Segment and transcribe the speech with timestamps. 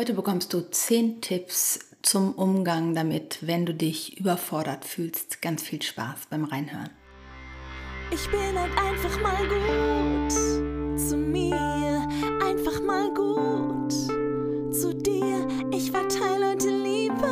[0.00, 5.42] Heute bekommst du 10 Tipps zum Umgang damit, wenn du dich überfordert fühlst.
[5.42, 6.88] Ganz viel Spaß beim Reinhören.
[8.10, 10.32] Ich bin halt einfach mal gut
[10.98, 12.08] zu mir,
[12.42, 13.92] einfach mal gut
[14.72, 15.46] zu dir.
[15.70, 17.28] Ich verteile heute Liebe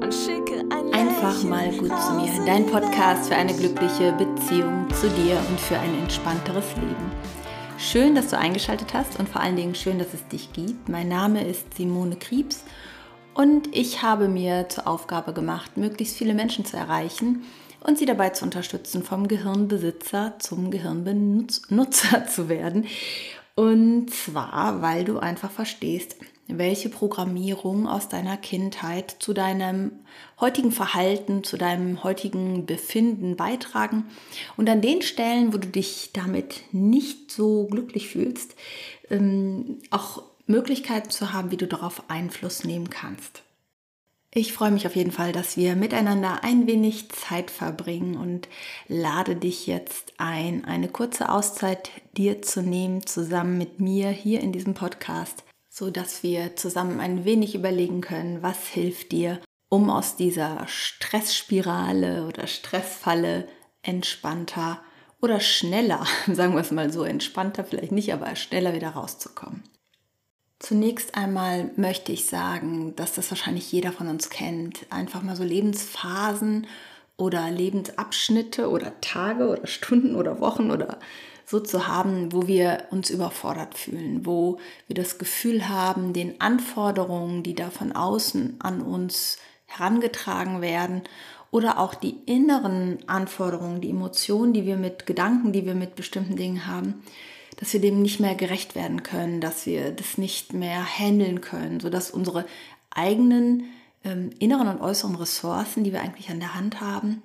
[0.00, 2.44] und schicke ein Einfach mal gut zu mir.
[2.46, 7.37] Dein Podcast für eine glückliche Beziehung zu dir und für ein entspannteres Leben.
[7.80, 10.88] Schön, dass du eingeschaltet hast und vor allen Dingen schön, dass es dich gibt.
[10.88, 12.64] Mein Name ist Simone Kriebs
[13.34, 17.44] und ich habe mir zur Aufgabe gemacht, möglichst viele Menschen zu erreichen
[17.80, 22.86] und sie dabei zu unterstützen, vom Gehirnbesitzer zum Gehirnbenutzer zu werden.
[23.54, 26.16] Und zwar, weil du einfach verstehst,
[26.48, 29.92] welche Programmierung aus deiner Kindheit zu deinem
[30.40, 34.04] heutigen Verhalten, zu deinem heutigen Befinden beitragen.
[34.56, 38.54] Und an den Stellen, wo du dich damit nicht so glücklich fühlst,
[39.10, 43.42] ähm, auch Möglichkeiten zu haben, wie du darauf Einfluss nehmen kannst.
[44.32, 48.48] Ich freue mich auf jeden Fall, dass wir miteinander ein wenig Zeit verbringen und
[48.86, 54.52] lade dich jetzt ein, eine kurze Auszeit dir zu nehmen, zusammen mit mir hier in
[54.52, 55.44] diesem Podcast
[55.78, 62.26] so dass wir zusammen ein wenig überlegen können, was hilft dir, um aus dieser Stressspirale
[62.26, 63.48] oder Stressfalle
[63.82, 64.82] entspannter
[65.22, 69.62] oder schneller, sagen wir es mal so, entspannter vielleicht nicht, aber schneller wieder rauszukommen.
[70.58, 74.86] Zunächst einmal möchte ich sagen, dass das wahrscheinlich jeder von uns kennt.
[74.90, 76.66] Einfach mal so Lebensphasen
[77.18, 80.98] oder Lebensabschnitte oder Tage oder Stunden oder Wochen oder
[81.44, 87.42] so zu haben, wo wir uns überfordert fühlen, wo wir das Gefühl haben, den Anforderungen,
[87.42, 91.02] die da von außen an uns herangetragen werden
[91.50, 96.36] oder auch die inneren Anforderungen, die Emotionen, die wir mit Gedanken, die wir mit bestimmten
[96.36, 97.02] Dingen haben,
[97.56, 101.80] dass wir dem nicht mehr gerecht werden können, dass wir das nicht mehr handeln können,
[101.80, 102.44] sodass unsere
[102.90, 103.64] eigenen
[104.02, 107.22] inneren und äußeren Ressourcen, die wir eigentlich an der Hand haben,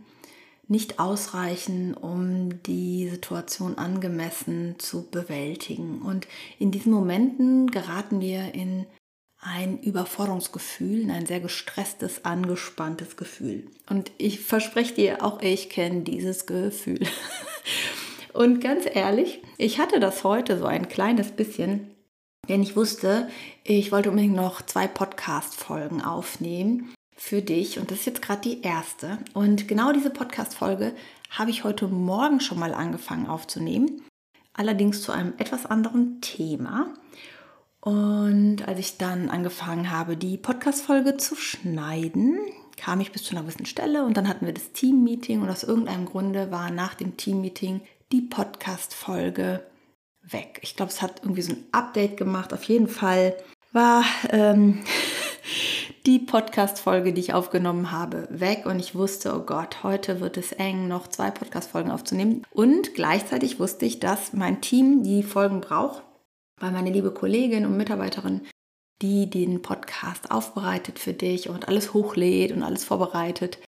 [0.67, 6.01] nicht ausreichen, um die Situation angemessen zu bewältigen.
[6.01, 8.85] Und in diesen Momenten geraten wir in
[9.39, 13.67] ein Überforderungsgefühl, in ein sehr gestresstes, angespanntes Gefühl.
[13.89, 17.01] Und ich verspreche dir, auch ich kenne dieses Gefühl.
[18.33, 21.92] Und ganz ehrlich, ich hatte das heute so ein kleines bisschen,
[22.49, 23.29] denn ich wusste,
[23.63, 28.61] ich wollte unbedingt noch zwei Podcast-Folgen aufnehmen für dich und das ist jetzt gerade die
[28.61, 29.19] erste.
[29.33, 30.93] Und genau diese Podcast-Folge
[31.29, 34.01] habe ich heute Morgen schon mal angefangen aufzunehmen,
[34.53, 36.93] allerdings zu einem etwas anderen Thema.
[37.79, 42.39] Und als ich dann angefangen habe, die Podcast-Folge zu schneiden,
[42.77, 45.63] kam ich bis zu einer gewissen Stelle und dann hatten wir das Team-Meeting und aus
[45.63, 47.81] irgendeinem Grunde war nach dem Team-Meeting
[48.11, 49.63] die Podcast-Folge
[50.23, 50.59] weg.
[50.61, 52.53] Ich glaube, es hat irgendwie so ein Update gemacht.
[52.53, 53.35] Auf jeden Fall
[53.71, 54.83] war ähm,
[56.05, 60.51] die Podcast-Folge, die ich aufgenommen habe, weg und ich wusste, oh Gott, heute wird es
[60.51, 62.43] eng, noch zwei Podcast-Folgen aufzunehmen.
[62.51, 66.03] Und gleichzeitig wusste ich, dass mein Team die Folgen braucht,
[66.59, 68.41] weil meine liebe Kollegin und Mitarbeiterin,
[69.01, 73.59] die den Podcast aufbereitet für dich und alles hochlädt und alles vorbereitet,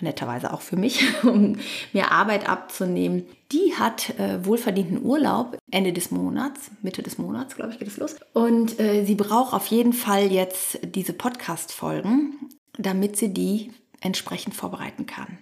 [0.00, 1.56] netterweise auch für mich, um
[1.92, 3.26] mir Arbeit abzunehmen.
[3.52, 7.96] Die hat äh, wohlverdienten Urlaub Ende des Monats, Mitte des Monats, glaube ich, geht es
[7.96, 8.16] los.
[8.32, 15.06] Und äh, sie braucht auf jeden Fall jetzt diese Podcast-Folgen, damit sie die entsprechend vorbereiten
[15.06, 15.38] kann.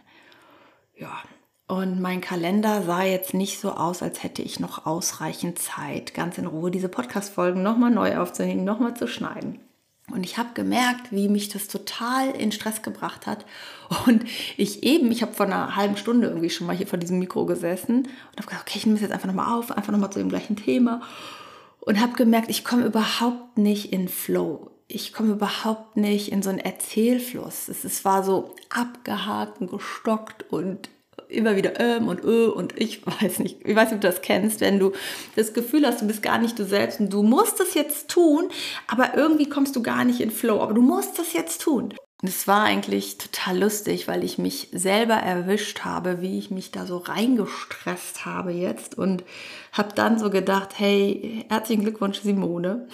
[0.96, 1.22] Ja,
[1.68, 6.38] und mein Kalender sah jetzt nicht so aus, als hätte ich noch ausreichend Zeit, ganz
[6.38, 9.58] in Ruhe diese Podcast-Folgen nochmal neu aufzunehmen, nochmal zu schneiden.
[10.12, 13.44] Und ich habe gemerkt, wie mich das total in Stress gebracht hat.
[14.06, 14.24] Und
[14.56, 17.44] ich eben, ich habe vor einer halben Stunde irgendwie schon mal hier vor diesem Mikro
[17.44, 20.20] gesessen und habe gesagt, okay, ich nehme es jetzt einfach nochmal auf, einfach nochmal zu
[20.20, 21.02] dem gleichen Thema.
[21.80, 24.70] Und habe gemerkt, ich komme überhaupt nicht in Flow.
[24.88, 27.68] Ich komme überhaupt nicht in so einen Erzählfluss.
[27.68, 30.88] Es, es war so abgehakt und gestockt und
[31.28, 34.22] immer wieder ähm und ö und ich weiß nicht, ich weiß nicht, ob du das
[34.22, 34.92] kennst, wenn du
[35.34, 38.48] das Gefühl hast, du bist gar nicht du selbst und du musst es jetzt tun,
[38.86, 41.94] aber irgendwie kommst du gar nicht in Flow, aber du musst das jetzt tun.
[42.22, 46.86] Es war eigentlich total lustig, weil ich mich selber erwischt habe, wie ich mich da
[46.86, 49.22] so reingestresst habe jetzt und
[49.72, 52.88] habe dann so gedacht, hey, herzlichen Glückwunsch Simone.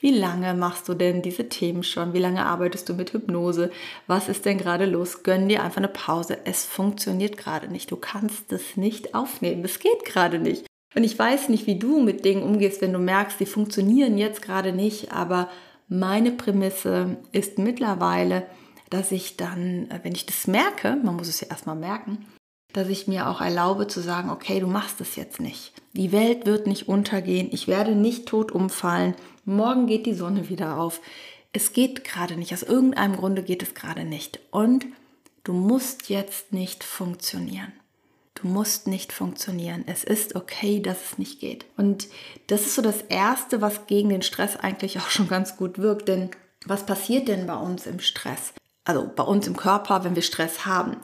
[0.00, 2.12] Wie lange machst du denn diese Themen schon?
[2.12, 3.70] Wie lange arbeitest du mit Hypnose?
[4.06, 5.22] Was ist denn gerade los?
[5.22, 6.38] Gönn dir einfach eine Pause.
[6.44, 7.90] Es funktioniert gerade nicht.
[7.90, 9.64] Du kannst es nicht aufnehmen.
[9.64, 10.66] Es geht gerade nicht.
[10.94, 14.42] Und ich weiß nicht, wie du mit Dingen umgehst, wenn du merkst, die funktionieren jetzt
[14.42, 15.12] gerade nicht.
[15.12, 15.48] Aber
[15.88, 18.46] meine Prämisse ist mittlerweile,
[18.90, 22.26] dass ich dann, wenn ich das merke, man muss es ja erstmal merken,
[22.72, 25.72] dass ich mir auch erlaube zu sagen, okay, du machst es jetzt nicht.
[25.94, 29.14] Die Welt wird nicht untergehen, ich werde nicht tot umfallen,
[29.46, 31.00] morgen geht die Sonne wieder auf.
[31.52, 34.40] Es geht gerade nicht, aus irgendeinem Grunde geht es gerade nicht.
[34.50, 34.84] Und
[35.44, 37.72] du musst jetzt nicht funktionieren.
[38.34, 39.84] Du musst nicht funktionieren.
[39.86, 41.64] Es ist okay, dass es nicht geht.
[41.78, 42.08] Und
[42.48, 46.08] das ist so das Erste, was gegen den Stress eigentlich auch schon ganz gut wirkt.
[46.08, 46.30] Denn
[46.66, 48.52] was passiert denn bei uns im Stress?
[48.84, 50.96] Also bei uns im Körper, wenn wir Stress haben.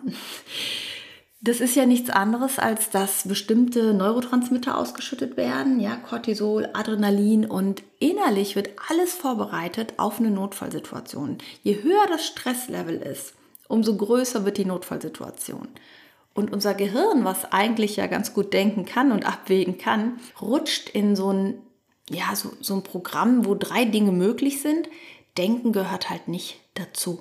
[1.44, 7.82] Das ist ja nichts anderes, als dass bestimmte Neurotransmitter ausgeschüttet werden, ja, Cortisol, Adrenalin und
[7.98, 11.38] innerlich wird alles vorbereitet auf eine Notfallsituation.
[11.64, 13.34] Je höher das Stresslevel ist,
[13.66, 15.66] umso größer wird die Notfallsituation.
[16.32, 21.16] Und unser Gehirn, was eigentlich ja ganz gut denken kann und abwägen kann, rutscht in
[21.16, 21.54] so ein,
[22.08, 24.88] ja, so, so ein Programm, wo drei Dinge möglich sind.
[25.36, 27.20] Denken gehört halt nicht dazu.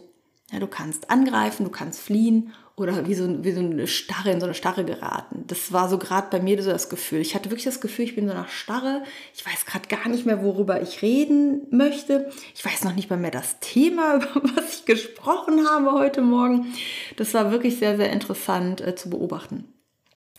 [0.52, 4.40] Ja, du kannst angreifen, du kannst fliehen oder wie so, wie so eine Starre, in
[4.40, 5.44] so eine Starre geraten.
[5.48, 7.20] Das war so gerade bei mir so das Gefühl.
[7.20, 9.04] Ich hatte wirklich das Gefühl, ich bin so nach Starre.
[9.36, 12.30] Ich weiß gerade gar nicht mehr, worüber ich reden möchte.
[12.56, 16.74] Ich weiß noch nicht mal mehr das Thema, über was ich gesprochen habe heute Morgen.
[17.18, 19.66] Das war wirklich sehr, sehr interessant äh, zu beobachten.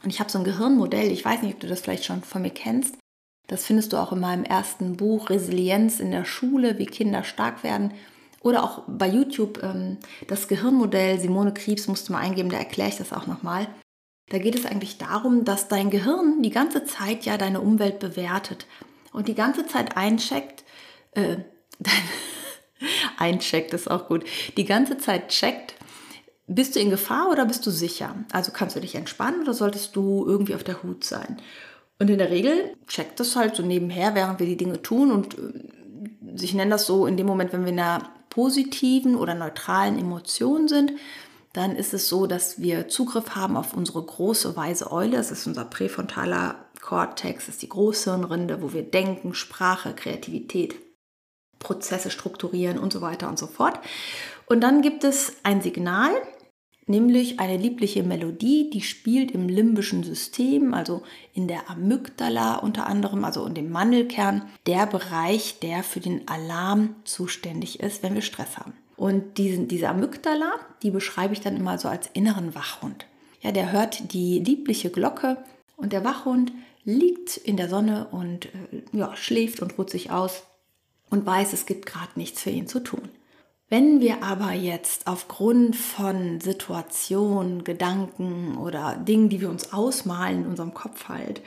[0.02, 2.42] Und ich habe so ein Gehirnmodell, ich weiß nicht, ob du das vielleicht schon von
[2.42, 2.96] mir kennst.
[3.46, 7.62] Das findest du auch in meinem ersten Buch Resilienz in der Schule, wie Kinder stark
[7.62, 7.92] werden.
[8.42, 12.88] Oder auch bei YouTube ähm, das Gehirnmodell Simone Kriebs musst du mal eingeben, da erkläre
[12.88, 13.68] ich das auch nochmal.
[14.30, 18.66] Da geht es eigentlich darum, dass dein Gehirn die ganze Zeit ja deine Umwelt bewertet
[19.12, 20.64] und die ganze Zeit eincheckt,
[21.12, 21.36] äh,
[23.18, 24.24] eincheckt ist auch gut,
[24.56, 25.74] die ganze Zeit checkt,
[26.46, 28.16] bist du in Gefahr oder bist du sicher?
[28.32, 31.40] Also kannst du dich entspannen oder solltest du irgendwie auf der Hut sein?
[32.00, 35.38] Und in der Regel checkt das halt so nebenher, während wir die Dinge tun und
[35.38, 39.98] äh, ich nenne das so in dem Moment, wenn wir in einer positiven oder neutralen
[39.98, 40.92] Emotionen sind,
[41.52, 45.18] dann ist es so, dass wir Zugriff haben auf unsere große weise Eule.
[45.18, 50.74] Das ist unser präfrontaler Kortex, das ist die Großhirnrinde, wo wir denken, Sprache, Kreativität,
[51.58, 53.78] Prozesse strukturieren und so weiter und so fort.
[54.46, 56.10] Und dann gibt es ein Signal,
[56.86, 61.02] nämlich eine liebliche Melodie, die spielt im limbischen System, also
[61.34, 66.96] in der Amygdala unter anderem, also in dem Mandelkern, der Bereich, der für den Alarm
[67.04, 68.72] zuständig ist, wenn wir Stress haben.
[68.96, 73.06] Und diesen, diese Amygdala, die beschreibe ich dann immer so als inneren Wachhund.
[73.40, 75.38] Ja, der hört die liebliche Glocke
[75.76, 76.52] und der Wachhund
[76.84, 80.44] liegt in der Sonne und äh, ja, schläft und ruht sich aus
[81.10, 83.08] und weiß, es gibt gerade nichts für ihn zu tun.
[83.72, 90.46] Wenn wir aber jetzt aufgrund von Situationen, Gedanken oder Dingen, die wir uns ausmalen in
[90.46, 91.40] unserem Kopf halt,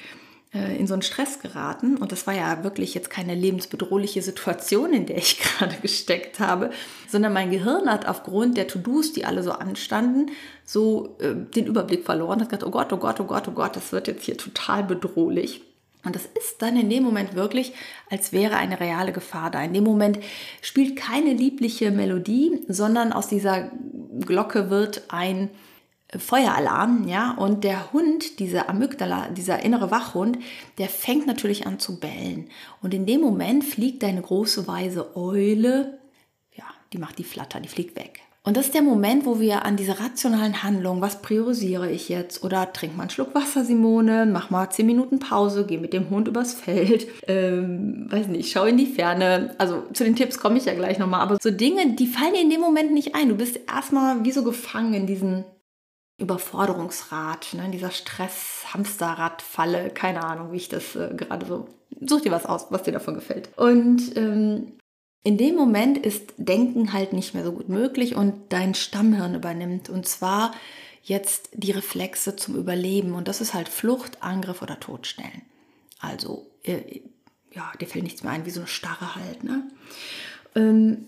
[0.52, 4.92] äh, in so einen Stress geraten, und das war ja wirklich jetzt keine lebensbedrohliche Situation,
[4.92, 6.72] in der ich gerade gesteckt habe,
[7.08, 10.32] sondern mein Gehirn hat aufgrund der To-Dos, die alle so anstanden,
[10.64, 13.76] so äh, den Überblick verloren, hat gesagt, oh Gott, oh Gott, oh Gott, oh Gott,
[13.76, 15.62] das wird jetzt hier total bedrohlich.
[16.06, 17.74] Und das ist dann in dem Moment wirklich,
[18.10, 19.62] als wäre eine reale Gefahr da.
[19.64, 20.20] In dem Moment
[20.62, 23.72] spielt keine liebliche Melodie, sondern aus dieser
[24.20, 25.50] Glocke wird ein
[26.16, 30.38] Feueralarm, ja, und der Hund, dieser Amygdala, dieser innere Wachhund,
[30.78, 32.50] der fängt natürlich an zu bellen.
[32.82, 36.00] Und in dem Moment fliegt deine große weise Eule,
[36.56, 38.22] ja, die macht die Flatter, die fliegt weg.
[38.46, 42.44] Und das ist der Moment, wo wir an diese rationalen Handlungen, was priorisiere ich jetzt?
[42.44, 46.12] Oder trink mal einen Schluck Wasser, Simone, mach mal zehn Minuten Pause, geh mit dem
[46.12, 49.56] Hund übers Feld, ähm, weiß nicht, schau in die Ferne.
[49.58, 51.22] Also zu den Tipps komme ich ja gleich nochmal.
[51.22, 53.30] Aber so Dinge, die fallen dir in dem Moment nicht ein.
[53.30, 55.44] Du bist erstmal wie so gefangen in diesem
[56.20, 59.90] Überforderungsrad, ne, in dieser Stress-Hamsterrad-Falle.
[59.90, 61.68] Keine Ahnung, wie ich das äh, gerade so.
[62.00, 63.50] Such dir was aus, was dir davon gefällt.
[63.58, 64.74] Und ähm,
[65.26, 69.90] in dem Moment ist Denken halt nicht mehr so gut möglich und dein Stammhirn übernimmt.
[69.90, 70.54] Und zwar
[71.02, 73.16] jetzt die Reflexe zum Überleben.
[73.16, 75.42] Und das ist halt Flucht, Angriff oder Todstellen.
[76.00, 77.02] Also, äh,
[77.52, 79.44] ja, dir fällt nichts mehr ein, wie so eine Starre halt.
[79.44, 79.64] Ne?
[80.54, 81.08] Ähm,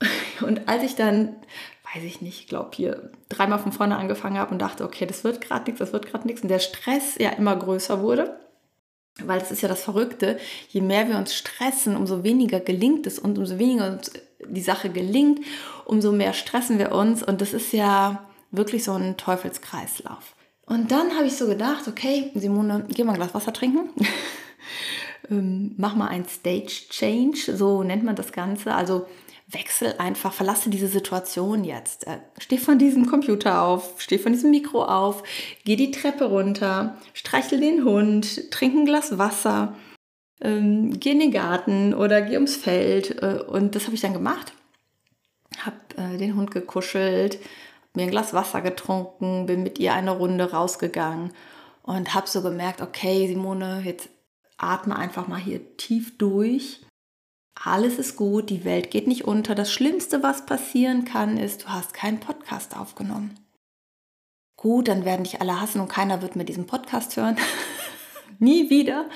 [0.40, 1.36] und als ich dann,
[1.94, 5.24] weiß ich nicht, ich glaube hier dreimal von vorne angefangen habe und dachte, okay, das
[5.24, 8.40] wird gerade nichts, das wird gerade nichts, und der Stress ja immer größer wurde,
[9.26, 13.18] weil es ist ja das Verrückte, je mehr wir uns stressen, umso weniger gelingt es
[13.18, 14.10] und umso weniger uns
[14.46, 15.40] die Sache gelingt,
[15.84, 20.34] umso mehr stressen wir uns und das ist ja wirklich so ein Teufelskreislauf.
[20.66, 23.90] Und dann habe ich so gedacht, okay, Simone, geh mal ein Glas Wasser trinken.
[25.30, 28.74] Ähm, mach mal ein Stage Change, so nennt man das Ganze.
[28.74, 29.06] Also
[29.52, 32.06] wechsel einfach, verlasse diese Situation jetzt.
[32.06, 35.22] Äh, steh von diesem Computer auf, steh von diesem Mikro auf,
[35.64, 39.76] geh die Treppe runter, streichel den Hund, trink ein Glas Wasser,
[40.40, 43.22] ähm, geh in den Garten oder geh ums Feld.
[43.22, 44.52] Äh, und das habe ich dann gemacht.
[45.64, 47.38] Hab äh, den Hund gekuschelt,
[47.94, 51.32] mir ein Glas Wasser getrunken, bin mit ihr eine Runde rausgegangen
[51.82, 54.08] und habe so gemerkt, okay, Simone, jetzt
[54.58, 56.80] atme einfach mal hier tief durch.
[57.62, 59.54] Alles ist gut, die Welt geht nicht unter.
[59.54, 63.38] Das Schlimmste, was passieren kann, ist, du hast keinen Podcast aufgenommen.
[64.56, 67.36] Gut, dann werden dich alle hassen und keiner wird mir diesen Podcast hören.
[68.38, 69.10] Nie wieder.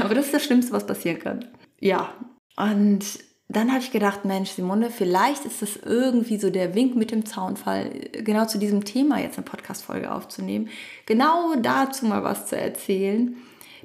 [0.00, 1.44] Aber das ist das Schlimmste, was passieren kann.
[1.78, 2.14] Ja,
[2.56, 3.04] und
[3.48, 7.26] dann habe ich gedacht, Mensch, Simone, vielleicht ist das irgendwie so der Wink mit dem
[7.26, 10.70] Zaunfall, genau zu diesem Thema jetzt eine Podcast-Folge aufzunehmen,
[11.04, 13.36] genau dazu mal was zu erzählen,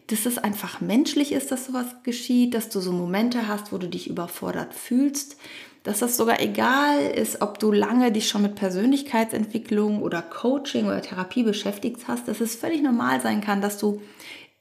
[0.07, 3.87] dass es einfach menschlich ist, dass sowas geschieht, dass du so Momente hast, wo du
[3.87, 5.37] dich überfordert fühlst,
[5.83, 11.01] dass das sogar egal ist, ob du lange dich schon mit Persönlichkeitsentwicklung oder Coaching oder
[11.01, 14.01] Therapie beschäftigt hast, dass es völlig normal sein kann, dass du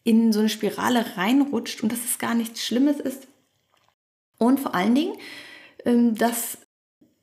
[0.04, 3.26] in so eine Spirale reinrutscht und dass es gar nichts Schlimmes ist,
[4.38, 5.16] und vor allen Dingen,
[5.84, 6.58] ähm, dass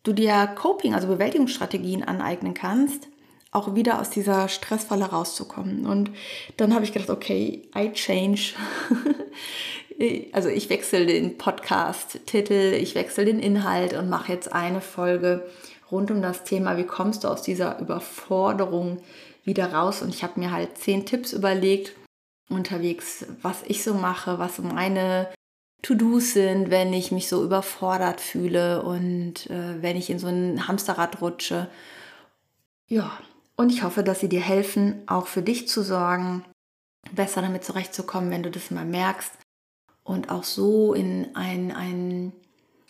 [0.04, 3.08] du dir Coping, also Bewältigungsstrategien aneignen kannst,
[3.54, 5.86] auch wieder aus dieser Stressfalle rauszukommen.
[5.86, 6.12] Und
[6.58, 8.54] dann habe ich gedacht, okay, I change.
[10.34, 15.46] also ich wechsle den Podcast-Titel, ich wechsle den Inhalt und mache jetzt eine Folge
[15.92, 19.02] rund um das Thema, wie kommst du aus dieser Überforderung
[19.44, 20.02] wieder raus.
[20.02, 21.96] Und ich habe mir halt zehn Tipps überlegt
[22.50, 25.30] unterwegs, was ich so mache, was meine
[25.84, 30.68] To-Dos sind, wenn ich mich so überfordert fühle und äh, wenn ich in so ein
[30.68, 31.68] Hamsterrad rutsche.
[32.88, 33.12] Ja,
[33.56, 36.44] und ich hoffe, dass sie dir helfen, auch für dich zu sorgen,
[37.12, 39.32] besser damit zurechtzukommen, wenn du das mal merkst
[40.04, 42.34] und auch so in ein, ein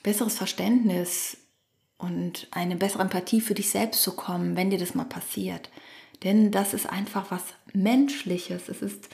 [0.04, 1.38] besseres Verständnis
[1.98, 5.70] und eine bessere Empathie für dich selbst zu kommen, wenn dir das mal passiert.
[6.24, 7.44] Denn das ist einfach was
[7.74, 8.70] Menschliches.
[8.70, 9.10] Es ist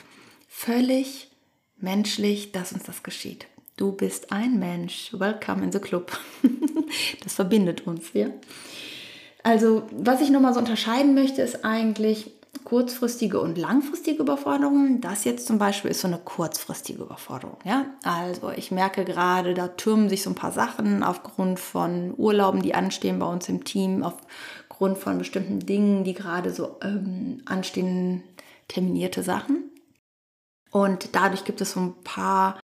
[0.48, 1.32] völlig
[1.77, 3.48] menschlich, dass uns das geschieht.
[3.77, 5.12] Du bist ein Mensch.
[5.13, 6.18] Welcome in the Club.
[7.24, 8.27] das verbindet uns, ja.
[9.43, 12.31] Also, was ich nochmal so unterscheiden möchte, ist eigentlich
[12.63, 15.01] kurzfristige und langfristige Überforderungen.
[15.01, 17.58] Das jetzt zum Beispiel ist so eine kurzfristige Überforderung.
[17.63, 17.86] Ja?
[18.03, 22.75] Also ich merke gerade, da türmen sich so ein paar Sachen aufgrund von Urlauben, die
[22.75, 28.24] anstehen bei uns im Team, aufgrund von bestimmten Dingen, die gerade so ähm, anstehen,
[28.67, 29.72] terminierte Sachen.
[30.72, 32.60] Und dadurch gibt es so ein paar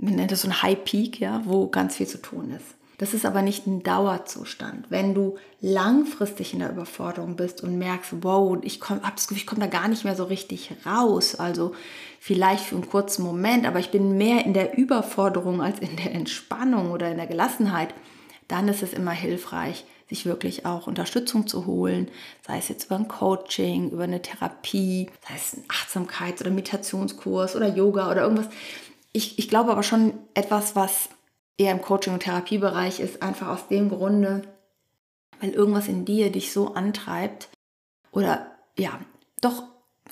[0.00, 2.76] man nennt das so ein High Peak, ja, wo ganz viel zu tun ist.
[3.00, 4.90] Das ist aber nicht ein Dauerzustand.
[4.90, 9.00] Wenn du langfristig in der Überforderung bist und merkst, wow, ich komme
[9.46, 11.72] komm da gar nicht mehr so richtig raus, also
[12.20, 16.12] vielleicht für einen kurzen Moment, aber ich bin mehr in der Überforderung als in der
[16.12, 17.94] Entspannung oder in der Gelassenheit,
[18.48, 22.10] dann ist es immer hilfreich, sich wirklich auch Unterstützung zu holen,
[22.46, 27.56] sei es jetzt über ein Coaching, über eine Therapie, sei es ein Achtsamkeits- oder Meditationskurs
[27.56, 28.50] oder Yoga oder irgendwas,
[29.12, 31.08] ich, ich glaube aber schon etwas, was
[31.60, 34.42] eher im Coaching- und Therapiebereich ist, einfach aus dem Grunde,
[35.40, 37.50] weil irgendwas in dir dich so antreibt
[38.12, 38.98] oder ja,
[39.42, 39.64] doch,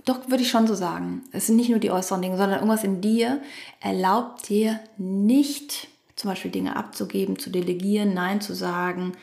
[0.05, 1.25] doch würde ich schon so sagen.
[1.33, 3.41] Es sind nicht nur die äußeren Dinge, sondern irgendwas in dir
[3.81, 9.15] erlaubt dir nicht, zum Beispiel Dinge abzugeben, zu delegieren, Nein zu sagen,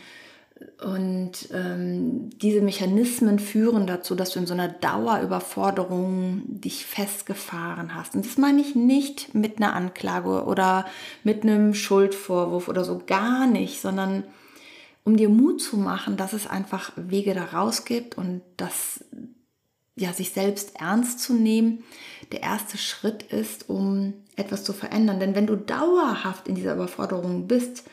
[0.82, 8.16] und ähm, diese Mechanismen führen dazu, dass du in so einer Dauerüberforderung dich festgefahren hast.
[8.16, 10.86] Und das meine ich nicht mit einer Anklage oder
[11.24, 14.24] mit einem Schuldvorwurf oder so gar nicht, sondern
[15.04, 19.04] um dir Mut zu machen, dass es einfach Wege daraus gibt und dass
[19.98, 21.84] ja, sich selbst ernst zu nehmen,
[22.32, 25.20] der erste Schritt ist, um etwas zu verändern.
[25.20, 27.84] Denn wenn du dauerhaft in dieser Überforderung bist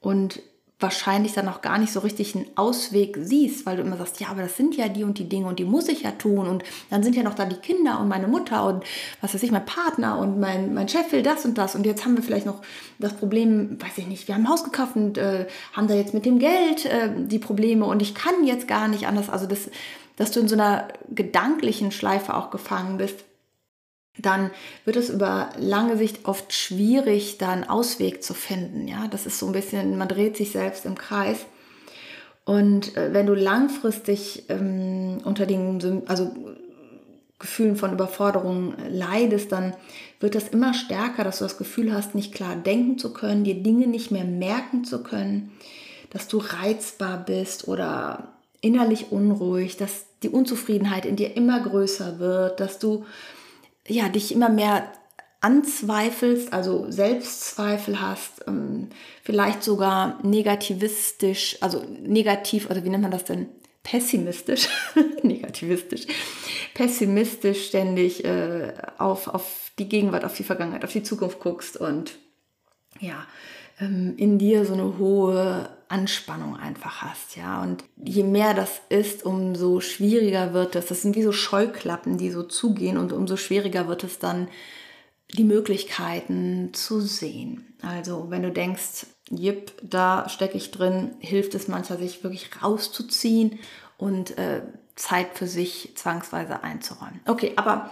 [0.00, 0.40] und
[0.80, 4.28] wahrscheinlich dann auch gar nicht so richtig einen Ausweg siehst, weil du immer sagst, ja,
[4.28, 6.62] aber das sind ja die und die Dinge und die muss ich ja tun und
[6.88, 8.84] dann sind ja noch da die Kinder und meine Mutter und
[9.20, 12.04] was weiß ich, mein Partner und mein, mein Chef will das und das und jetzt
[12.04, 12.62] haben wir vielleicht noch
[13.00, 16.14] das Problem, weiß ich nicht, wir haben ein Haus gekauft und äh, haben da jetzt
[16.14, 19.70] mit dem Geld äh, die Probleme und ich kann jetzt gar nicht anders, also das,
[20.14, 23.24] dass du in so einer gedanklichen Schleife auch gefangen bist,
[24.18, 24.50] dann
[24.84, 28.88] wird es über lange Sicht oft schwierig, da einen Ausweg zu finden.
[28.88, 31.46] Ja, das ist so ein bisschen, man dreht sich selbst im Kreis.
[32.44, 36.34] Und äh, wenn du langfristig ähm, unter den also
[37.38, 39.74] Gefühlen von Überforderung leidest, dann
[40.18, 43.62] wird das immer stärker, dass du das Gefühl hast, nicht klar denken zu können, dir
[43.62, 45.52] Dinge nicht mehr merken zu können,
[46.10, 52.58] dass du reizbar bist oder innerlich unruhig, dass die Unzufriedenheit in dir immer größer wird,
[52.58, 53.04] dass du
[53.88, 54.92] ja, dich immer mehr
[55.40, 58.88] anzweifelst, also Selbstzweifel hast, ähm,
[59.22, 63.48] vielleicht sogar negativistisch, also negativ, also wie nennt man das denn?
[63.84, 64.68] Pessimistisch,
[65.22, 66.06] negativistisch,
[66.74, 72.18] pessimistisch ständig äh, auf, auf die Gegenwart, auf die Vergangenheit, auf die Zukunft guckst und
[73.00, 73.24] ja,
[73.80, 77.62] ähm, in dir so eine hohe Anspannung einfach hast, ja.
[77.62, 80.86] Und je mehr das ist, umso schwieriger wird es.
[80.86, 84.48] Das sind wie so Scheuklappen, die so zugehen und umso schwieriger wird es dann,
[85.36, 87.76] die Möglichkeiten zu sehen.
[87.82, 93.58] Also wenn du denkst, jip, da stecke ich drin, hilft es manchmal, sich wirklich rauszuziehen
[93.98, 94.62] und äh,
[94.96, 97.20] Zeit für sich zwangsweise einzuräumen.
[97.26, 97.90] Okay, aber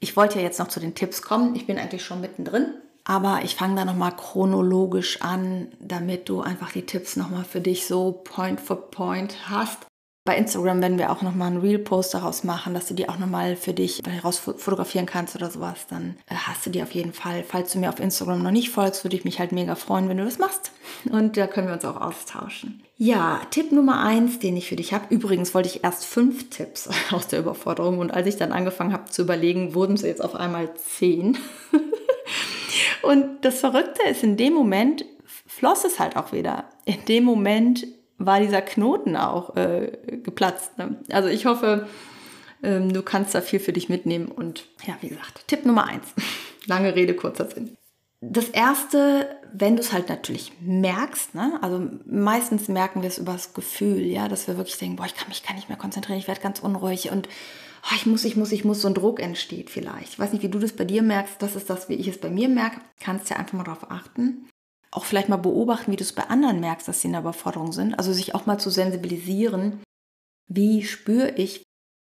[0.00, 1.54] ich wollte ja jetzt noch zu den Tipps kommen.
[1.54, 2.74] Ich bin eigentlich schon mittendrin.
[3.04, 7.86] Aber ich fange da nochmal chronologisch an, damit du einfach die Tipps nochmal für dich
[7.86, 9.86] so Point for Point hast.
[10.26, 13.56] Bei Instagram werden wir auch nochmal einen Real-Post daraus machen, dass du die auch nochmal
[13.56, 15.86] für dich heraus fotografieren kannst oder sowas.
[15.88, 17.42] Dann äh, hast du die auf jeden Fall.
[17.42, 20.18] Falls du mir auf Instagram noch nicht folgst, würde ich mich halt mega freuen, wenn
[20.18, 20.72] du das machst.
[21.10, 22.82] Und da können wir uns auch austauschen.
[22.98, 25.06] Ja, Tipp Nummer eins, den ich für dich habe.
[25.08, 29.10] Übrigens wollte ich erst fünf Tipps aus der Überforderung und als ich dann angefangen habe
[29.10, 31.38] zu überlegen, wurden es jetzt auf einmal zehn.
[33.02, 35.04] und das Verrückte ist, in dem Moment
[35.46, 36.64] floss es halt auch wieder.
[36.84, 37.86] In dem Moment
[38.18, 40.76] war dieser Knoten auch äh, geplatzt.
[40.78, 40.96] Ne?
[41.10, 41.88] Also ich hoffe,
[42.62, 44.28] ähm, du kannst da viel für dich mitnehmen.
[44.28, 46.06] Und ja, wie gesagt, Tipp Nummer eins.
[46.66, 47.76] Lange Rede, kurzer Sinn.
[48.22, 51.58] Das erste, wenn du es halt natürlich merkst, ne?
[51.62, 55.14] also meistens merken wir es über das Gefühl, ja, dass wir wirklich denken, boah, ich
[55.14, 57.30] kann mich gar nicht mehr konzentrieren, ich werde ganz unruhig und
[57.82, 60.14] oh, ich muss, ich muss, ich muss, so ein Druck entsteht vielleicht.
[60.14, 62.18] Ich weiß nicht, wie du das bei dir merkst, das ist das, wie ich es
[62.18, 62.80] bei mir merke.
[63.00, 64.46] Kannst ja einfach mal darauf achten
[64.90, 67.72] auch vielleicht mal beobachten, wie du es bei anderen merkst, dass sie in der Überforderung
[67.72, 67.94] sind.
[67.94, 69.80] Also sich auch mal zu sensibilisieren,
[70.48, 71.62] wie spüre ich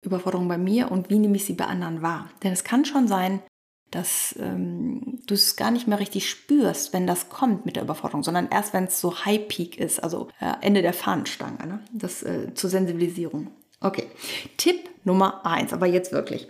[0.04, 2.30] Überforderung bei mir und wie nehme ich sie bei anderen wahr.
[2.42, 3.42] Denn es kann schon sein,
[3.90, 8.22] dass ähm, du es gar nicht mehr richtig spürst, wenn das kommt mit der Überforderung,
[8.22, 11.80] sondern erst, wenn es so High Peak ist, also äh, Ende der Fahnenstange, ne?
[11.92, 13.50] das äh, zur Sensibilisierung.
[13.80, 14.04] Okay,
[14.56, 16.48] Tipp Nummer eins, aber jetzt wirklich.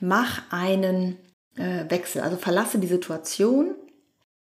[0.00, 1.16] Mach einen
[1.56, 3.74] äh, Wechsel, also verlasse die Situation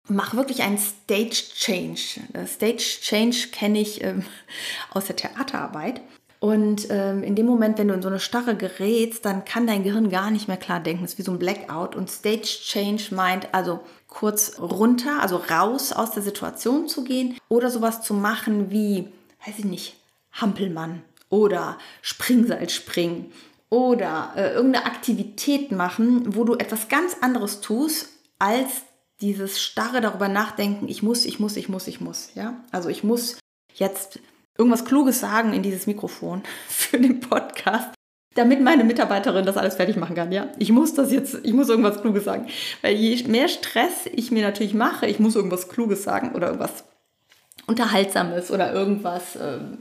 [0.07, 2.21] mach wirklich einen Stage Change.
[2.33, 4.23] Äh, Stage Change kenne ich ähm,
[4.91, 6.01] aus der Theaterarbeit.
[6.39, 9.83] Und ähm, in dem Moment, wenn du in so eine Starre gerätst, dann kann dein
[9.83, 11.03] Gehirn gar nicht mehr klar denken.
[11.03, 11.95] Das ist wie so ein Blackout.
[11.95, 17.69] Und Stage Change meint also kurz runter, also raus aus der Situation zu gehen oder
[17.69, 19.07] sowas zu machen wie,
[19.45, 19.95] weiß ich nicht,
[20.33, 21.01] Hampelmann
[21.33, 23.31] oder Springseil springen
[23.69, 28.83] oder äh, irgendeine Aktivität machen, wo du etwas ganz anderes tust, als
[29.19, 32.35] dieses starre darüber nachdenken, ich muss, ich muss, ich muss, ich muss.
[32.35, 32.63] Ja?
[32.71, 33.39] Also ich muss
[33.73, 34.19] jetzt
[34.59, 37.95] irgendwas Kluges sagen in dieses Mikrofon für den Podcast,
[38.35, 40.31] damit meine Mitarbeiterin das alles fertig machen kann.
[40.31, 40.51] Ja?
[40.59, 42.47] Ich muss das jetzt, ich muss irgendwas Kluges sagen.
[42.83, 46.83] Weil je mehr Stress ich mir natürlich mache, ich muss irgendwas Kluges sagen oder irgendwas
[47.65, 49.79] Unterhaltsames oder irgendwas ähm,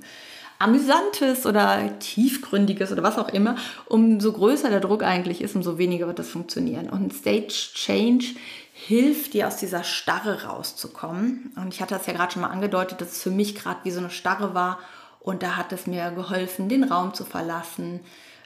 [0.62, 6.06] Amüsantes oder Tiefgründiges oder was auch immer, umso größer der Druck eigentlich ist, umso weniger
[6.06, 6.88] wird das funktionieren.
[6.88, 8.26] Und Stage Change
[8.72, 11.52] hilft dir aus dieser Starre rauszukommen.
[11.56, 13.90] Und ich hatte das ja gerade schon mal angedeutet, dass es für mich gerade wie
[13.90, 14.78] so eine Starre war.
[15.20, 18.00] Und da hat es mir geholfen, den Raum zu verlassen,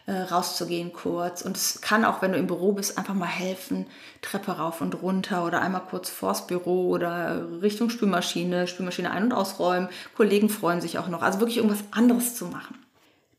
[0.06, 1.42] äh, rauszugehen kurz.
[1.42, 3.86] Und es kann auch, wenn du im Büro bist, einfach mal helfen,
[4.22, 9.32] Treppe rauf und runter oder einmal kurz vors Büro oder Richtung Spülmaschine, Spülmaschine ein- und
[9.32, 9.88] ausräumen.
[10.16, 11.22] Kollegen freuen sich auch noch.
[11.22, 12.78] Also wirklich irgendwas anderes zu machen.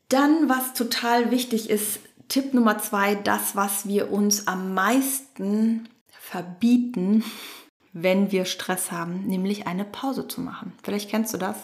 [0.09, 5.87] Dann, was total wichtig ist, Tipp Nummer zwei, das, was wir uns am meisten
[6.19, 7.23] verbieten,
[7.93, 10.73] wenn wir Stress haben, nämlich eine Pause zu machen.
[10.83, 11.55] Vielleicht kennst du das.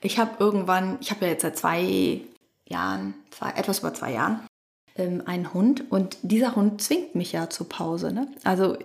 [0.00, 2.22] Ich habe irgendwann, ich habe ja jetzt seit zwei
[2.68, 4.40] Jahren, zwei, etwas über zwei Jahren,
[4.96, 8.12] ähm, einen Hund und dieser Hund zwingt mich ja zur Pause.
[8.12, 8.28] Ne?
[8.44, 8.76] Also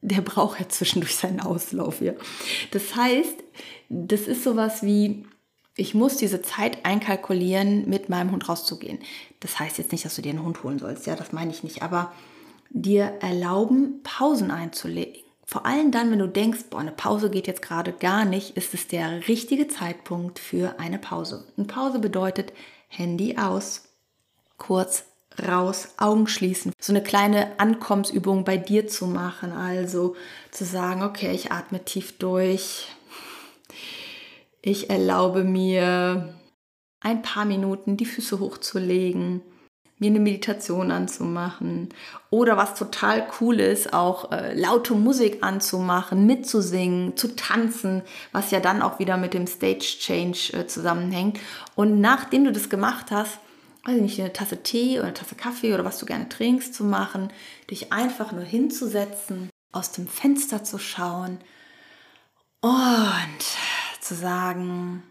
[0.00, 2.16] der braucht ja zwischendurch seinen Auslauf hier.
[2.70, 3.36] Das heißt,
[3.88, 5.26] das ist sowas wie,
[5.76, 8.98] ich muss diese Zeit einkalkulieren, mit meinem Hund rauszugehen.
[9.40, 11.62] Das heißt jetzt nicht, dass du dir einen Hund holen sollst, ja, das meine ich
[11.62, 12.12] nicht, aber
[12.70, 15.22] dir erlauben, Pausen einzulegen.
[15.48, 18.74] Vor allem dann, wenn du denkst, boah, eine Pause geht jetzt gerade gar nicht, ist
[18.74, 21.46] es der richtige Zeitpunkt für eine Pause.
[21.56, 22.52] Eine Pause bedeutet
[22.88, 23.84] Handy aus,
[24.58, 25.04] kurz
[25.46, 26.72] raus, Augen schließen.
[26.80, 29.52] So eine kleine Ankommensübung bei dir zu machen.
[29.52, 30.16] Also
[30.50, 32.88] zu sagen, okay, ich atme tief durch.
[34.62, 36.34] Ich erlaube mir
[37.00, 39.42] ein paar Minuten die Füße hochzulegen
[39.98, 41.88] mir eine Meditation anzumachen
[42.28, 48.60] oder was total cool ist, auch äh, laute Musik anzumachen, mitzusingen, zu tanzen, was ja
[48.60, 51.40] dann auch wieder mit dem Stage Change äh, zusammenhängt.
[51.74, 53.38] Und nachdem du das gemacht hast,
[53.88, 56.84] ich nicht, eine Tasse Tee oder eine Tasse Kaffee oder was du gerne trinkst zu
[56.84, 57.30] machen,
[57.70, 61.38] dich einfach nur hinzusetzen, aus dem Fenster zu schauen
[62.60, 63.44] und
[64.00, 65.04] zu sagen,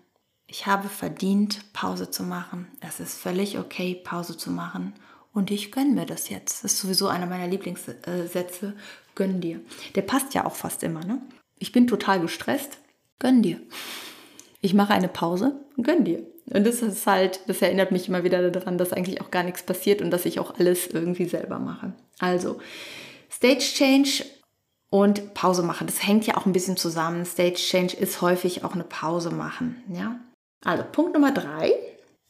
[0.57, 2.69] ich habe verdient, Pause zu machen.
[2.79, 4.93] Es ist völlig okay, Pause zu machen.
[5.33, 6.63] Und ich gönne mir das jetzt.
[6.63, 8.73] Das ist sowieso einer meiner Lieblingssätze.
[9.15, 9.59] Gönn dir.
[9.95, 11.21] Der passt ja auch fast immer, ne?
[11.59, 12.77] Ich bin total gestresst.
[13.19, 13.59] Gönn dir.
[14.61, 16.25] ich mache eine Pause, gönn dir.
[16.45, 19.61] Und das ist halt, das erinnert mich immer wieder daran, dass eigentlich auch gar nichts
[19.61, 21.91] passiert und dass ich auch alles irgendwie selber mache.
[22.19, 22.59] Also,
[23.29, 24.23] Stage Change
[24.89, 25.87] und Pause machen.
[25.87, 27.25] Das hängt ja auch ein bisschen zusammen.
[27.25, 29.83] Stage Change ist häufig auch eine Pause machen.
[29.89, 30.17] Ja?
[30.65, 31.71] Also Punkt Nummer drei,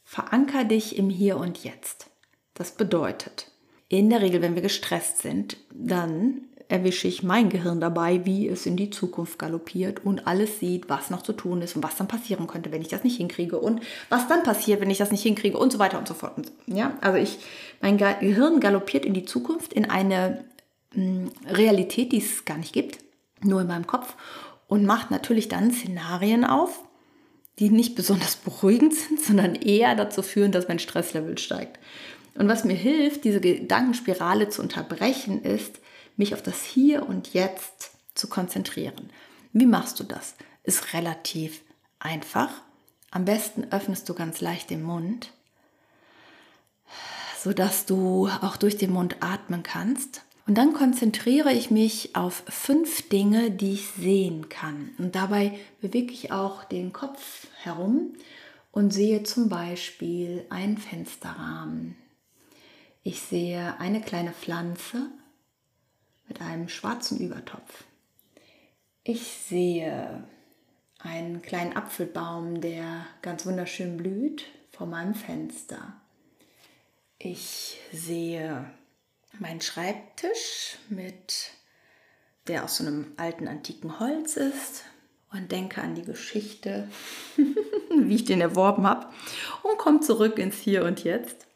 [0.04, 2.10] veranker dich im Hier und Jetzt.
[2.54, 3.50] Das bedeutet,
[3.88, 8.66] in der Regel, wenn wir gestresst sind, dann erwische ich mein Gehirn dabei, wie es
[8.66, 12.08] in die Zukunft galoppiert und alles sieht, was noch zu tun ist und was dann
[12.08, 15.22] passieren könnte, wenn ich das nicht hinkriege und was dann passiert, wenn ich das nicht
[15.22, 16.34] hinkriege und so weiter und so fort.
[16.66, 17.38] Ja, also ich,
[17.80, 20.44] mein Gehirn galoppiert in die Zukunft in eine
[20.92, 22.98] mh, hm, Realität, die es gar nicht gibt,
[23.42, 24.14] nur in meinem Kopf
[24.66, 26.82] und macht natürlich dann Szenarien auf,
[27.58, 31.78] die nicht besonders beruhigend sind, sondern eher dazu führen, dass mein Stresslevel steigt.
[32.34, 35.80] Und was mir hilft, diese Gedankenspirale zu unterbrechen, ist,
[36.16, 39.10] mich auf das Hier und Jetzt zu konzentrieren.
[39.52, 40.34] Wie machst du das?
[40.64, 41.62] Ist relativ
[41.98, 42.50] einfach.
[43.10, 45.32] Am besten öffnest du ganz leicht den Mund,
[47.42, 50.22] sodass du auch durch den Mund atmen kannst.
[50.46, 54.90] Und dann konzentriere ich mich auf fünf Dinge, die ich sehen kann.
[54.98, 58.12] Und dabei bewege ich auch den Kopf herum
[58.70, 61.96] und sehe zum Beispiel einen Fensterrahmen.
[63.02, 65.10] Ich sehe eine kleine Pflanze
[66.28, 67.84] mit einem schwarzen Übertopf.
[69.02, 70.24] Ich sehe
[70.98, 75.94] einen kleinen Apfelbaum, der ganz wunderschön blüht vor meinem Fenster.
[77.18, 78.70] Ich sehe
[79.40, 81.50] meinen Schreibtisch mit
[82.46, 84.84] der aus so einem alten antiken Holz ist
[85.32, 86.88] und denke an die Geschichte,
[87.90, 89.08] wie ich den erworben habe
[89.62, 91.46] und komme zurück ins Hier und Jetzt.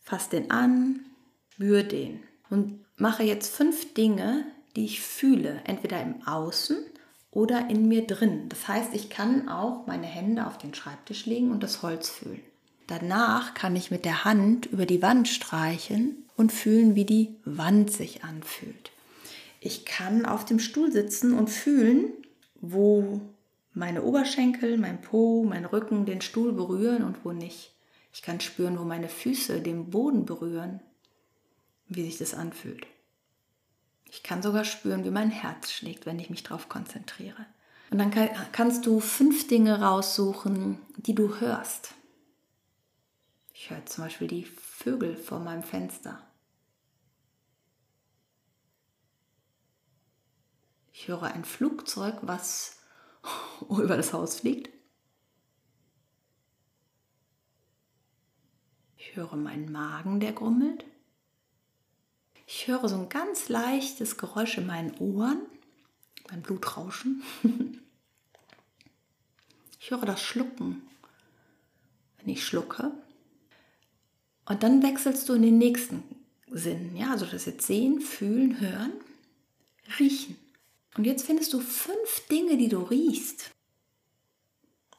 [0.00, 1.00] Fass den an,
[1.54, 4.44] spür den und mache jetzt fünf Dinge,
[4.76, 6.76] die ich fühle, entweder im Außen
[7.30, 8.48] oder in mir drin.
[8.48, 12.42] Das heißt, ich kann auch meine Hände auf den Schreibtisch legen und das Holz fühlen.
[12.86, 17.90] Danach kann ich mit der Hand über die Wand streichen und fühlen, wie die Wand
[17.92, 18.92] sich anfühlt.
[19.60, 22.12] Ich kann auf dem Stuhl sitzen und fühlen,
[22.60, 23.20] wo
[23.72, 27.72] meine Oberschenkel, mein Po, mein Rücken den Stuhl berühren und wo nicht.
[28.12, 30.80] Ich kann spüren, wo meine Füße den Boden berühren
[31.88, 32.86] wie sich das anfühlt.
[34.08, 37.46] Ich kann sogar spüren, wie mein Herz schlägt, wenn ich mich darauf konzentriere.
[37.90, 38.10] Und dann
[38.52, 41.94] kannst du fünf Dinge raussuchen, die du hörst.
[43.52, 46.20] Ich höre zum Beispiel die Vögel vor meinem Fenster.
[50.98, 52.78] Ich höre ein Flugzeug, was
[53.68, 54.70] über das Haus fliegt.
[58.96, 60.86] Ich höre meinen Magen, der grummelt.
[62.46, 65.42] Ich höre so ein ganz leichtes Geräusch in meinen Ohren,
[66.30, 67.22] mein Blutrauschen.
[69.78, 70.82] Ich höre das Schlucken,
[72.18, 72.90] wenn ich schlucke.
[74.44, 76.02] Und dann wechselst du in den nächsten
[76.50, 76.96] Sinn.
[76.96, 78.94] Ja, also das jetzt sehen, fühlen, hören,
[80.00, 80.36] riechen.
[80.96, 83.50] Und jetzt findest du fünf Dinge, die du riechst.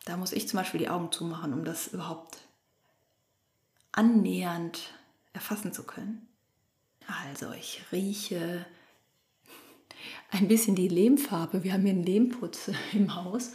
[0.06, 2.38] Da muss ich zum Beispiel die Augen zumachen, um das überhaupt
[3.92, 4.94] annähernd
[5.34, 6.28] erfassen zu können.
[7.26, 8.66] Also ich rieche
[10.32, 11.64] ein bisschen die Lehmfarbe.
[11.64, 13.54] Wir haben hier einen Lehmputz im Haus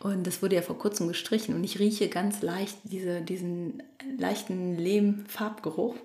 [0.00, 3.82] und das wurde ja vor kurzem gestrichen und ich rieche ganz leicht diese, diesen
[4.18, 5.96] leichten Lehmfarbgeruch.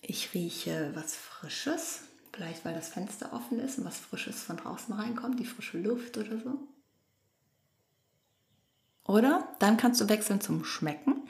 [0.00, 2.07] Ich rieche was Frisches,
[2.38, 6.16] vielleicht weil das Fenster offen ist und was Frisches von draußen reinkommt, die frische Luft
[6.16, 6.58] oder so.
[9.04, 11.22] Oder dann kannst du wechseln zum Schmecken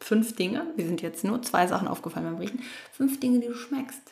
[0.00, 3.54] fünf Dinge, mir sind jetzt nur zwei Sachen aufgefallen beim Riechen, fünf Dinge, die du
[3.54, 4.02] schmeckst.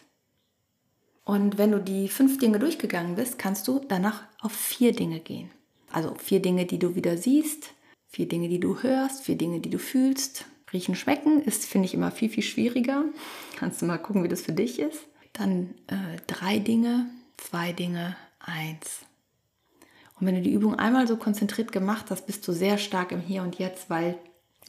[1.24, 5.50] Und wenn du die fünf Dinge durchgegangen bist, kannst du danach auf vier Dinge gehen.
[5.90, 7.70] Also vier Dinge, die du wieder siehst,
[8.08, 10.44] vier Dinge, die du hörst, vier Dinge, die du fühlst.
[10.72, 13.04] Riechen, schmecken ist, finde ich, immer viel, viel schwieriger.
[13.56, 15.00] Kannst du mal gucken, wie das für dich ist.
[15.38, 19.03] Dann äh, drei Dinge, zwei Dinge, eins.
[20.18, 23.20] Und wenn du die Übung einmal so konzentriert gemacht hast, bist du sehr stark im
[23.20, 24.18] Hier und Jetzt, weil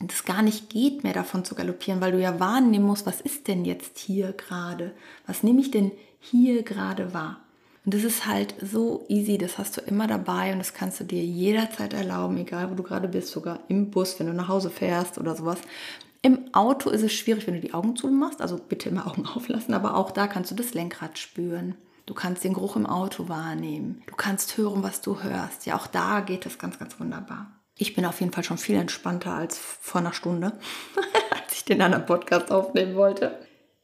[0.07, 3.47] es gar nicht geht mehr davon zu galoppieren, weil du ja wahrnehmen musst, was ist
[3.47, 4.93] denn jetzt hier gerade?
[5.25, 7.41] Was nehme ich denn hier gerade wahr?
[7.83, 11.03] Und das ist halt so easy, das hast du immer dabei und das kannst du
[11.05, 14.69] dir jederzeit erlauben, egal wo du gerade bist, sogar im Bus, wenn du nach Hause
[14.69, 15.59] fährst oder sowas.
[16.21, 19.73] Im Auto ist es schwierig, wenn du die Augen zumachst, also bitte immer Augen auflassen,
[19.73, 21.75] aber auch da kannst du das Lenkrad spüren.
[22.05, 24.01] Du kannst den Geruch im Auto wahrnehmen.
[24.07, 25.65] Du kannst hören, was du hörst.
[25.65, 27.51] Ja, auch da geht das ganz, ganz wunderbar.
[27.77, 30.53] Ich bin auf jeden Fall schon viel entspannter als vor einer Stunde,
[31.31, 33.39] als ich den anderen Podcast aufnehmen wollte.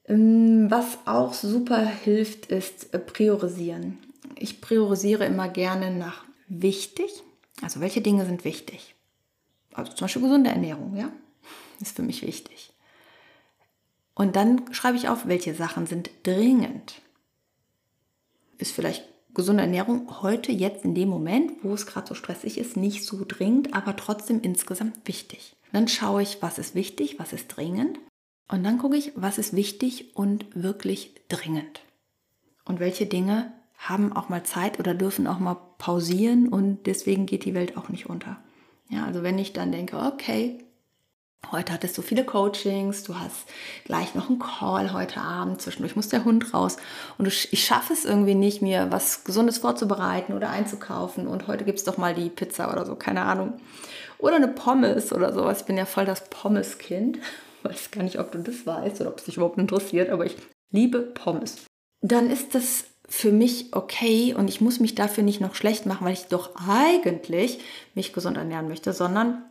[0.06, 4.00] Ähm, was auch super hilft, ist äh, priorisieren.
[4.38, 7.24] Ich priorisiere immer gerne nach wichtig.
[7.62, 8.95] Also welche Dinge sind wichtig?
[9.74, 11.12] Also zum Beispiel gesunde Ernährung, ja,
[11.81, 12.73] ist für mich wichtig.
[14.13, 17.01] Und dann schreibe ich auf, welche Sachen sind dringend.
[18.57, 22.77] Ist vielleicht gesunde Ernährung heute, jetzt in dem Moment, wo es gerade so stressig ist,
[22.77, 25.55] nicht so dringend, aber trotzdem insgesamt wichtig.
[25.73, 27.99] Dann schaue ich, was ist wichtig, was ist dringend.
[28.47, 31.81] Und dann gucke ich, was ist wichtig und wirklich dringend.
[32.63, 37.45] Und welche Dinge haben auch mal Zeit oder dürfen auch mal pausieren und deswegen geht
[37.45, 38.38] die Welt auch nicht unter.
[38.89, 40.64] Ja, also wenn ich dann denke, okay,
[41.51, 43.47] heute hattest du viele Coachings, du hast
[43.84, 46.77] gleich noch einen Call heute Abend, zwischendurch muss der Hund raus
[47.17, 51.79] und ich schaffe es irgendwie nicht, mir was Gesundes vorzubereiten oder einzukaufen und heute gibt
[51.79, 53.53] es doch mal die Pizza oder so, keine Ahnung.
[54.17, 55.62] Oder eine Pommes oder sowas.
[55.62, 57.19] Ich bin ja voll das Pommeskind.
[57.63, 60.38] Weiß gar nicht, ob du das weißt oder ob es dich überhaupt interessiert, aber ich
[60.71, 61.65] liebe Pommes.
[62.01, 66.05] Dann ist das für mich okay und ich muss mich dafür nicht noch schlecht machen,
[66.05, 67.60] weil ich doch eigentlich
[67.93, 69.43] mich gesund ernähren möchte, sondern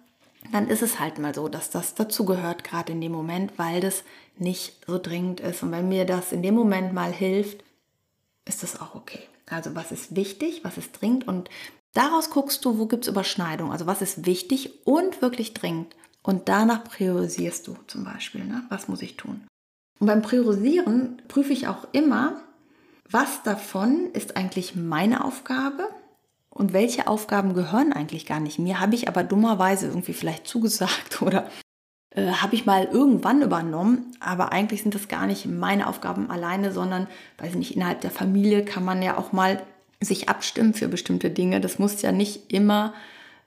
[0.52, 4.04] dann ist es halt mal so, dass das dazugehört, gerade in dem Moment, weil das
[4.36, 5.62] nicht so dringend ist.
[5.62, 7.64] Und wenn mir das in dem Moment mal hilft,
[8.44, 9.20] ist das auch okay.
[9.46, 11.50] Also was ist wichtig, was ist dringend und
[11.92, 13.72] daraus guckst du, wo gibt es Überschneidung.
[13.72, 15.94] Also was ist wichtig und wirklich dringend.
[16.22, 18.64] Und danach priorisierst du zum Beispiel, ne?
[18.70, 19.46] was muss ich tun.
[19.98, 22.40] Und beim Priorisieren prüfe ich auch immer,
[23.10, 25.88] was davon ist eigentlich meine Aufgabe
[26.54, 28.58] und welche Aufgaben gehören eigentlich gar nicht?
[28.58, 31.50] Mir, habe ich aber dummerweise irgendwie vielleicht zugesagt oder
[32.10, 36.72] äh, habe ich mal irgendwann übernommen, aber eigentlich sind das gar nicht meine Aufgaben alleine,
[36.72, 39.62] sondern, weiß ich nicht, innerhalb der Familie kann man ja auch mal
[40.00, 41.60] sich abstimmen für bestimmte Dinge.
[41.60, 42.94] Das muss ja nicht immer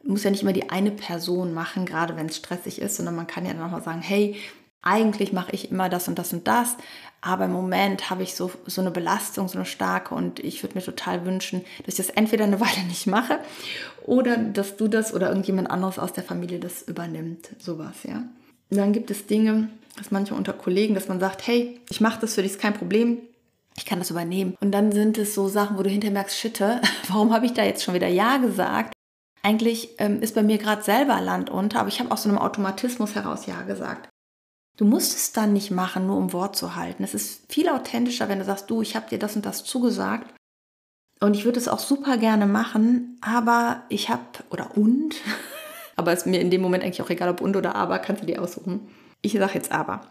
[0.04, 3.28] muss ja nicht immer die eine Person machen, gerade wenn es stressig ist, sondern man
[3.28, 4.36] kann ja dann auch mal sagen, hey,
[4.82, 6.78] eigentlich mache ich immer das und das und das,
[7.21, 10.75] aber im Moment habe ich so, so eine Belastung, so eine starke und ich würde
[10.75, 13.39] mir total wünschen, dass ich das entweder eine Weile nicht mache
[14.06, 18.23] oder dass du das oder irgendjemand anderes aus der Familie das übernimmt, sowas, ja.
[18.69, 22.19] Und dann gibt es Dinge, dass manchmal unter Kollegen, dass man sagt, hey, ich mache
[22.19, 23.19] das für dich, ist kein Problem,
[23.77, 24.56] ich kann das übernehmen.
[24.60, 27.63] Und dann sind es so Sachen, wo du hinterher merkst, shitte, warum habe ich da
[27.63, 28.93] jetzt schon wieder Ja gesagt?
[29.43, 32.38] Eigentlich ähm, ist bei mir gerade selber Land unter, aber ich habe aus so einem
[32.38, 34.10] Automatismus heraus Ja gesagt.
[34.77, 37.03] Du musst es dann nicht machen, nur um Wort zu halten.
[37.03, 40.33] Es ist viel authentischer, wenn du sagst, du, ich habe dir das und das zugesagt
[41.19, 45.15] und ich würde es auch super gerne machen, aber ich habe, oder und,
[45.95, 48.21] aber es ist mir in dem Moment eigentlich auch egal, ob und oder aber, kannst
[48.21, 48.87] du dir aussuchen.
[49.21, 50.01] Ich sage jetzt aber.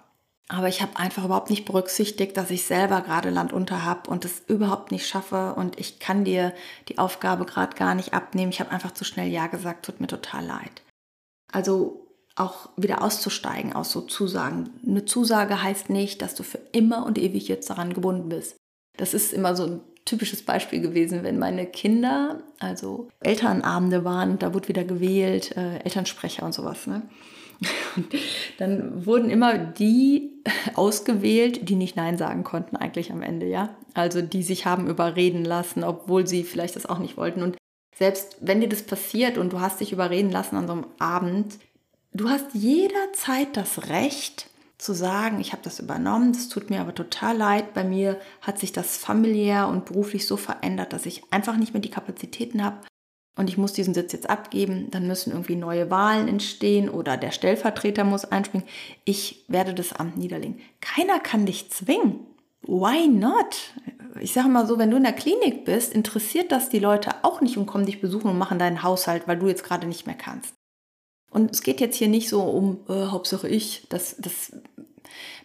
[0.48, 4.24] Aber ich habe einfach überhaupt nicht berücksichtigt, dass ich selber gerade Land unter habe und
[4.24, 6.52] es überhaupt nicht schaffe und ich kann dir
[6.88, 8.52] die Aufgabe gerade gar nicht abnehmen.
[8.52, 10.82] Ich habe einfach zu schnell Ja gesagt, tut mir total leid.
[11.52, 12.05] Also
[12.36, 14.70] auch wieder auszusteigen aus so Zusagen.
[14.86, 18.56] Eine Zusage heißt nicht, dass du für immer und ewig jetzt daran gebunden bist.
[18.96, 24.54] Das ist immer so ein typisches Beispiel gewesen, wenn meine Kinder, also Elternabende waren, da
[24.54, 26.86] wurde wieder gewählt, äh, Elternsprecher und sowas.
[26.86, 27.02] Ne?
[27.96, 28.06] Und
[28.58, 30.42] dann wurden immer die
[30.74, 33.76] ausgewählt, die nicht Nein sagen konnten eigentlich am Ende, ja.
[33.94, 37.42] Also die sich haben überreden lassen, obwohl sie vielleicht das auch nicht wollten.
[37.42, 37.56] Und
[37.94, 41.58] selbst wenn dir das passiert und du hast dich überreden lassen an so einem Abend,
[42.16, 44.48] Du hast jederzeit das Recht
[44.78, 47.74] zu sagen, ich habe das übernommen, das tut mir aber total leid.
[47.74, 51.82] Bei mir hat sich das familiär und beruflich so verändert, dass ich einfach nicht mehr
[51.82, 52.78] die Kapazitäten habe
[53.36, 54.90] und ich muss diesen Sitz jetzt abgeben.
[54.90, 58.66] Dann müssen irgendwie neue Wahlen entstehen oder der Stellvertreter muss einspringen.
[59.04, 60.58] Ich werde das Amt niederlegen.
[60.80, 62.20] Keiner kann dich zwingen.
[62.62, 63.74] Why not?
[64.20, 67.42] Ich sage mal so, wenn du in der Klinik bist, interessiert das die Leute auch
[67.42, 70.16] nicht und kommen dich besuchen und machen deinen Haushalt, weil du jetzt gerade nicht mehr
[70.16, 70.55] kannst.
[71.36, 74.52] Und es geht jetzt hier nicht so um äh, Hauptsache ich, das, das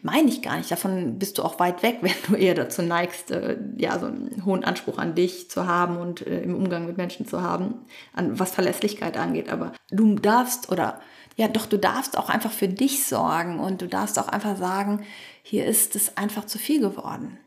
[0.02, 0.72] meine ich gar nicht.
[0.72, 4.46] Davon bist du auch weit weg, wenn du eher dazu neigst, äh, ja, so einen
[4.46, 8.40] hohen Anspruch an dich zu haben und äh, im Umgang mit Menschen zu haben, an
[8.40, 9.50] was Verlässlichkeit angeht.
[9.50, 11.02] Aber du darfst oder
[11.36, 15.06] ja, doch, du darfst auch einfach für dich sorgen und du darfst auch einfach sagen,
[15.44, 17.38] hier ist es einfach zu viel geworden.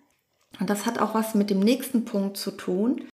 [0.60, 3.08] Und das hat auch was mit dem nächsten Punkt zu tun.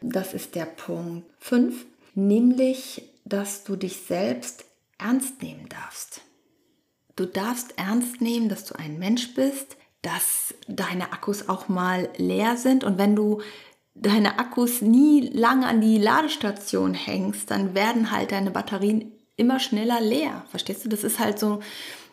[0.00, 4.64] Das ist der Punkt 5, nämlich dass du dich selbst
[4.98, 6.20] ernst nehmen darfst.
[7.16, 12.56] Du darfst ernst nehmen, dass du ein Mensch bist, dass deine Akkus auch mal leer
[12.56, 13.40] sind und wenn du
[13.94, 20.00] deine Akkus nie lange an die Ladestation hängst, dann werden halt deine Batterien immer schneller
[20.00, 20.44] leer.
[20.50, 20.88] Verstehst du?
[20.88, 21.60] Das ist halt so,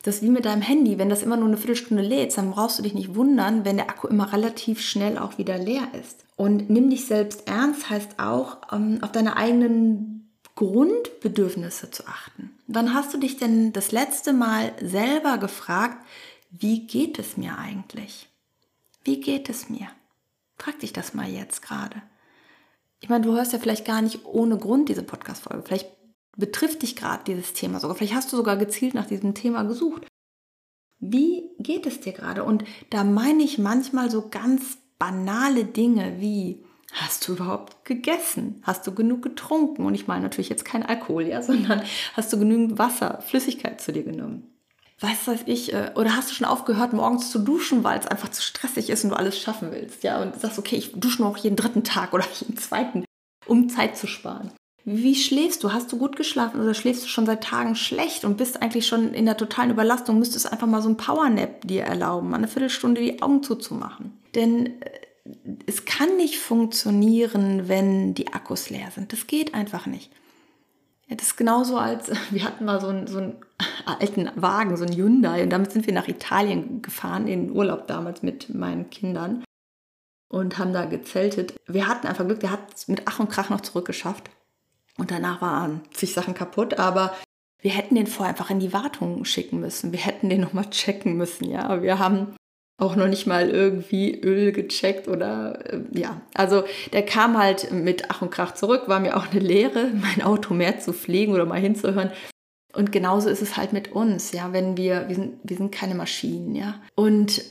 [0.03, 0.97] das ist wie mit deinem Handy.
[0.97, 3.89] Wenn das immer nur eine Viertelstunde lädt, dann brauchst du dich nicht wundern, wenn der
[3.89, 6.25] Akku immer relativ schnell auch wieder leer ist.
[6.35, 10.18] Und nimm dich selbst ernst heißt auch, ähm, auf deine eigenen
[10.59, 12.51] Grundbedürfnisse zu achten.
[12.67, 16.05] Wann hast du dich denn das letzte Mal selber gefragt,
[16.49, 18.27] wie geht es mir eigentlich?
[19.05, 19.87] Wie geht es mir?
[20.57, 22.01] Frag dich das mal jetzt gerade.
[22.99, 25.63] Ich meine, du hörst ja vielleicht gar nicht ohne Grund diese Podcast-Folge.
[25.65, 25.91] Vielleicht
[26.35, 27.95] betrifft dich gerade dieses Thema sogar.
[27.95, 30.07] Vielleicht hast du sogar gezielt nach diesem Thema gesucht.
[30.99, 32.43] Wie geht es dir gerade?
[32.43, 38.61] Und da meine ich manchmal so ganz banale Dinge wie, hast du überhaupt gegessen?
[38.63, 39.85] Hast du genug getrunken?
[39.85, 41.81] Und ich meine natürlich jetzt kein Alkohol, ja, sondern
[42.15, 44.43] hast du genügend Wasser, Flüssigkeit zu dir genommen?
[45.01, 48.29] Was weiß ich, äh, oder hast du schon aufgehört, morgens zu duschen, weil es einfach
[48.29, 51.31] zu stressig ist und du alles schaffen willst, ja, und sagst, okay, ich dusche nur
[51.31, 53.05] auch jeden dritten Tag oder jeden zweiten,
[53.45, 54.51] um Zeit zu sparen.
[54.85, 55.71] Wie schläfst du?
[55.71, 59.13] Hast du gut geschlafen oder schläfst du schon seit Tagen schlecht und bist eigentlich schon
[59.13, 60.19] in der totalen Überlastung?
[60.19, 64.17] Müsstest einfach mal so ein Powernap dir erlauben, eine Viertelstunde die Augen zuzumachen.
[64.35, 64.89] Denn äh,
[65.65, 69.13] es kann nicht funktionieren, wenn die Akkus leer sind.
[69.13, 70.11] Das geht einfach nicht.
[71.09, 73.37] Das ist genauso als, wir hatten mal so einen, so einen
[73.85, 78.23] alten Wagen, so einen Hyundai, und damit sind wir nach Italien gefahren, in Urlaub damals
[78.23, 79.43] mit meinen Kindern
[80.29, 81.55] und haben da gezeltet.
[81.67, 84.29] Wir hatten einfach Glück, der hat es mit Ach und Krach noch zurückgeschafft.
[84.97, 87.15] Und danach waren zig Sachen kaputt, aber
[87.61, 89.91] wir hätten den vorher einfach in die Wartung schicken müssen.
[89.91, 91.81] Wir hätten den nochmal checken müssen, ja.
[91.81, 92.35] Wir haben
[92.79, 96.21] auch noch nicht mal irgendwie Öl gecheckt oder äh, ja.
[96.33, 96.63] Also
[96.93, 100.53] der kam halt mit Ach und Krach zurück, war mir auch eine Lehre, mein Auto
[100.53, 102.11] mehr zu pflegen oder mal hinzuhören.
[102.73, 105.95] Und genauso ist es halt mit uns, ja, wenn wir, wir sind, wir sind keine
[105.95, 106.75] Maschinen, ja.
[106.95, 107.41] Und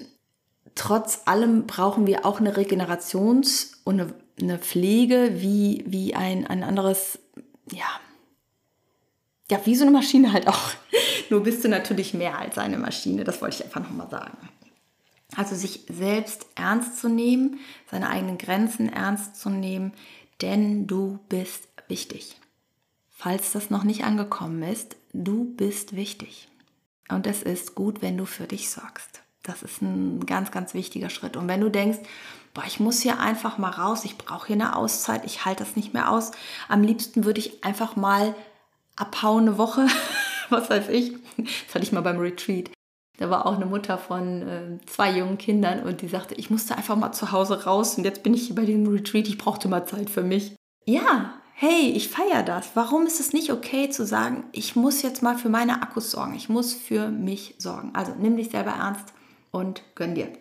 [0.74, 6.62] trotz allem brauchen wir auch eine Regenerations- und eine, eine Pflege wie, wie ein, ein
[6.62, 7.18] anderes,
[7.72, 7.86] ja,
[9.50, 10.70] ja, wie so eine Maschine halt auch.
[11.30, 14.36] Nur bist du natürlich mehr als eine Maschine, das wollte ich einfach nochmal sagen.
[15.36, 17.60] Also sich selbst ernst zu nehmen,
[17.90, 19.92] seine eigenen Grenzen ernst zu nehmen,
[20.40, 22.36] denn du bist wichtig.
[23.10, 26.48] Falls das noch nicht angekommen ist, du bist wichtig.
[27.08, 29.22] Und es ist gut, wenn du für dich sorgst.
[29.42, 31.36] Das ist ein ganz, ganz wichtiger Schritt.
[31.36, 31.98] Und wenn du denkst,
[32.54, 35.74] boah, ich muss hier einfach mal raus, ich brauche hier eine Auszeit, ich halte das
[35.74, 36.32] nicht mehr aus,
[36.68, 38.34] am liebsten würde ich einfach mal
[38.96, 39.86] abhauen eine Woche,
[40.50, 41.14] was weiß ich.
[41.36, 42.70] Das hatte ich mal beim Retreat.
[43.18, 46.76] Da war auch eine Mutter von äh, zwei jungen Kindern und die sagte, ich musste
[46.76, 49.68] einfach mal zu Hause raus und jetzt bin ich hier bei dem Retreat, ich brauchte
[49.68, 50.54] mal Zeit für mich.
[50.84, 52.70] Ja, hey, ich feiere das.
[52.74, 56.34] Warum ist es nicht okay zu sagen, ich muss jetzt mal für meine Akkus sorgen,
[56.34, 57.90] ich muss für mich sorgen.
[57.94, 59.12] Also nimm dich selber ernst
[59.50, 60.32] und gönn dir.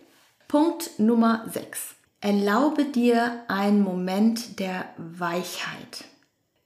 [0.48, 1.96] Punkt Nummer 6.
[2.22, 6.06] Erlaube dir einen Moment der Weichheit.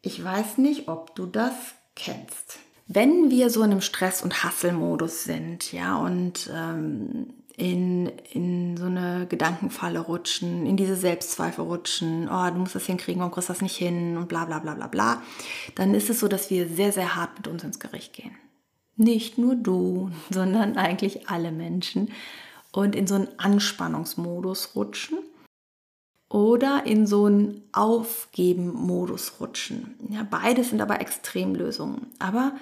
[0.02, 1.54] Ich weiß nicht, ob du das
[1.96, 2.60] kennst.
[2.94, 8.86] Wenn wir so in einem Stress- und Hasselmodus sind, ja, und ähm, in, in so
[8.86, 13.54] eine Gedankenfalle rutschen, in diese Selbstzweifel rutschen, oh, du musst das hinkriegen, warum kriegst du
[13.54, 15.22] das nicht hin und bla bla bla bla bla,
[15.76, 18.36] dann ist es so, dass wir sehr, sehr hart mit uns ins Gericht gehen.
[18.98, 22.12] Nicht nur du, sondern eigentlich alle Menschen.
[22.74, 25.18] Und in so einen Anspannungsmodus rutschen
[26.32, 29.96] oder in so einen Aufgeben-Modus rutschen.
[30.10, 32.08] Ja, beides sind aber Extremlösungen.
[32.20, 32.54] Aber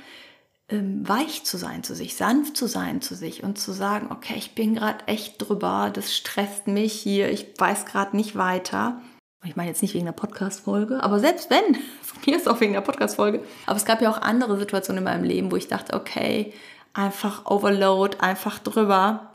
[0.70, 4.36] ähm, weich zu sein zu sich, sanft zu sein zu sich und zu sagen, okay,
[4.38, 9.02] ich bin gerade echt drüber, das stresst mich hier, ich weiß gerade nicht weiter.
[9.46, 12.74] Ich meine jetzt nicht wegen der Podcast-Folge, aber selbst wenn, von mir ist auch wegen
[12.74, 13.42] der Podcast-Folge.
[13.68, 16.54] Aber es gab ja auch andere Situationen in meinem Leben, wo ich dachte, okay,
[16.94, 19.34] einfach Overload, einfach drüber.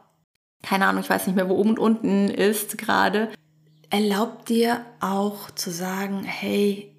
[0.63, 3.31] Keine Ahnung, ich weiß nicht mehr, wo oben und unten ist gerade
[3.91, 6.95] erlaub dir auch zu sagen, hey,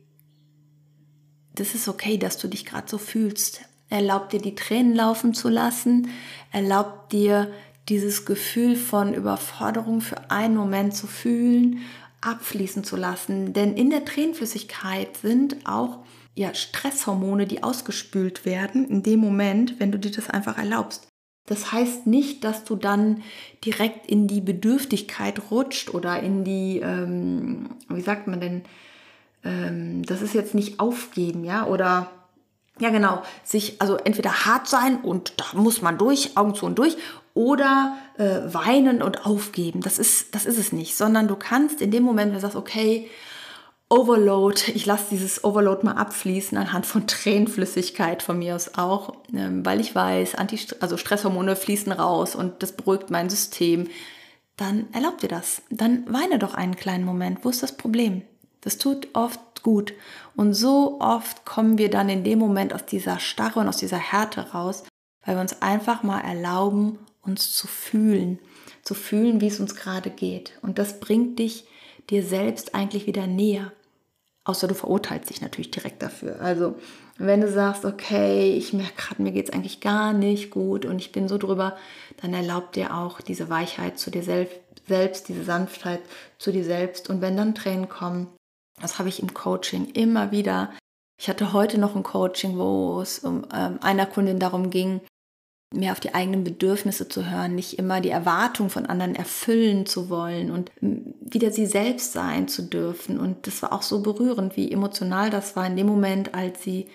[1.54, 3.62] das ist okay, dass du dich gerade so fühlst.
[3.90, 6.10] Erlaub dir die Tränen laufen zu lassen.
[6.52, 7.52] Erlaub dir
[7.88, 11.82] dieses Gefühl von Überforderung für einen Moment zu fühlen,
[12.22, 13.54] abfließen zu lassen.
[13.54, 16.00] Denn in der Tränenflüssigkeit sind auch
[16.34, 21.08] ja, Stresshormone, die ausgespült werden in dem Moment, wenn du dir das einfach erlaubst.
[21.46, 23.22] Das heißt nicht, dass du dann
[23.64, 28.64] direkt in die Bedürftigkeit rutscht oder in die, ähm, wie sagt man denn,
[29.44, 32.10] ähm, das ist jetzt nicht aufgeben, ja, oder
[32.80, 36.80] ja genau, sich also entweder hart sein und da muss man durch, Augen zu und
[36.80, 36.98] durch,
[37.36, 39.82] oder äh, weinen und aufgeben.
[39.82, 42.56] Das ist, das ist es nicht, sondern du kannst in dem Moment, wenn du sagst,
[42.56, 43.10] okay,
[43.96, 49.66] Overload, ich lasse dieses Overload mal abfließen anhand von Tränenflüssigkeit von mir aus auch, ähm,
[49.66, 53.88] weil ich weiß, Anti also Stresshormone fließen raus und das beruhigt mein System.
[54.58, 55.62] Dann erlaubt dir das.
[55.70, 57.46] Dann weine doch einen kleinen Moment.
[57.46, 58.24] Wo ist das Problem?
[58.60, 59.94] Das tut oft gut.
[60.36, 63.98] Und so oft kommen wir dann in dem Moment aus dieser Starre und aus dieser
[63.98, 64.84] Härte raus,
[65.24, 68.40] weil wir uns einfach mal erlauben, uns zu fühlen.
[68.84, 70.52] Zu fühlen, wie es uns gerade geht.
[70.62, 71.66] Und das bringt dich
[72.10, 73.72] dir selbst eigentlich wieder näher.
[74.46, 76.40] Außer du verurteilst dich natürlich direkt dafür.
[76.40, 76.76] Also
[77.18, 81.00] wenn du sagst, okay, ich merke gerade, mir geht es eigentlich gar nicht gut und
[81.00, 81.76] ich bin so drüber,
[82.22, 86.02] dann erlaub dir auch diese Weichheit zu dir selbst, diese Sanftheit
[86.38, 87.10] zu dir selbst.
[87.10, 88.28] Und wenn dann Tränen kommen,
[88.80, 90.72] das habe ich im Coaching immer wieder
[91.20, 95.02] Ich hatte heute noch ein Coaching, wo es um ähm, einer Kundin darum ging,
[95.76, 100.10] mehr auf die eigenen Bedürfnisse zu hören, nicht immer die Erwartung von anderen erfüllen zu
[100.10, 103.20] wollen und wieder sie selbst sein zu dürfen.
[103.20, 106.88] Und das war auch so berührend, wie emotional das war in dem Moment, als sie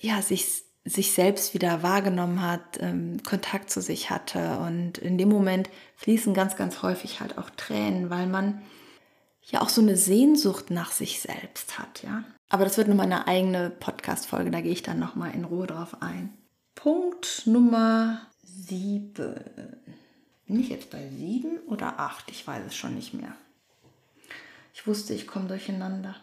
[0.00, 4.58] ja sich sich selbst wieder wahrgenommen hat, ähm, Kontakt zu sich hatte.
[4.60, 8.62] Und in dem Moment fließen ganz, ganz häufig halt auch Tränen, weil man
[9.42, 12.24] ja auch so eine Sehnsucht nach sich selbst hat, ja.
[12.48, 16.02] Aber das wird nochmal eine eigene Podcast-Folge, da gehe ich dann nochmal in Ruhe drauf
[16.02, 16.34] ein.
[16.82, 19.34] Punkt Nummer sieben.
[20.46, 22.30] Bin ich jetzt bei sieben oder acht?
[22.30, 23.34] Ich weiß es schon nicht mehr.
[24.72, 26.16] Ich wusste, ich komme durcheinander.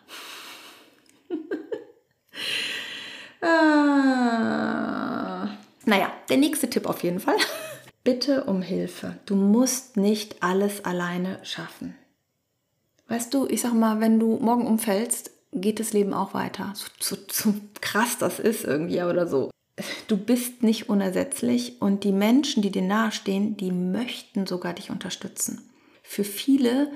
[3.42, 5.50] ah.
[5.86, 7.38] Naja, der nächste Tipp auf jeden Fall.
[8.04, 9.20] Bitte um Hilfe.
[9.28, 11.94] Du musst nicht alles alleine schaffen.
[13.08, 16.74] Weißt du, ich sag mal, wenn du morgen umfällst, geht das Leben auch weiter.
[16.74, 19.52] So, so, so krass das ist irgendwie oder so.
[20.08, 25.70] Du bist nicht unersetzlich und die Menschen, die dir nahestehen, die möchten sogar dich unterstützen.
[26.02, 26.92] Für viele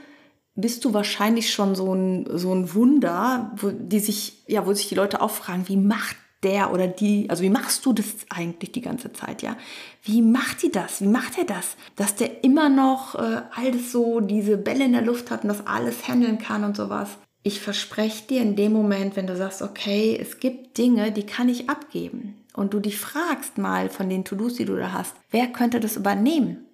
[0.56, 4.90] bist du wahrscheinlich schon so ein, so ein Wunder, wo die sich, ja, wo sich
[4.90, 8.72] die Leute auch fragen, wie macht der oder die, also wie machst du das eigentlich
[8.72, 9.56] die ganze Zeit, ja?
[10.02, 11.02] Wie macht die das?
[11.02, 11.76] Wie macht er das?
[11.96, 15.68] Dass der immer noch äh, alles so, diese Bälle in der Luft hat und das
[15.68, 17.10] alles handeln kann und sowas.
[17.44, 21.48] Ich verspreche dir in dem Moment, wenn du sagst, okay, es gibt Dinge, die kann
[21.48, 25.48] ich abgeben und du dich fragst mal von den To-Dos, die du da hast, wer
[25.48, 26.68] könnte das übernehmen?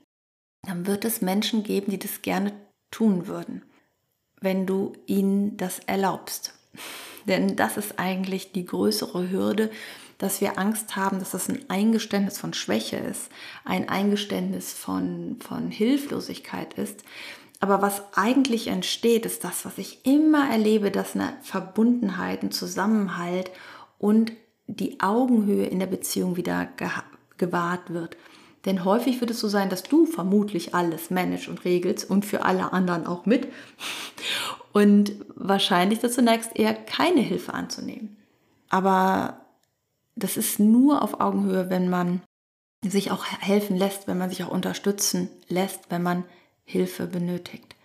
[0.63, 2.53] Dann wird es Menschen geben, die das gerne
[2.91, 3.63] tun würden,
[4.41, 6.53] wenn du ihnen das erlaubst.
[7.27, 9.69] Denn das ist eigentlich die größere Hürde,
[10.17, 13.29] dass wir Angst haben, dass das ein Eingeständnis von Schwäche ist,
[13.65, 17.03] ein Eingeständnis von, von Hilflosigkeit ist.
[17.59, 23.51] Aber was eigentlich entsteht, ist das, was ich immer erlebe, dass eine Verbundenheit, ein Zusammenhalt
[23.97, 24.31] und
[24.67, 26.67] die Augenhöhe in der Beziehung wieder
[27.37, 28.17] gewahrt wird.
[28.65, 32.43] Denn häufig wird es so sein, dass du vermutlich alles managst und regelst und für
[32.43, 33.47] alle anderen auch mit
[34.73, 38.17] und wahrscheinlich dazu neigst, eher keine Hilfe anzunehmen.
[38.69, 39.39] Aber
[40.15, 42.21] das ist nur auf Augenhöhe, wenn man
[42.83, 46.25] sich auch helfen lässt, wenn man sich auch unterstützen lässt, wenn man
[46.65, 47.75] Hilfe benötigt.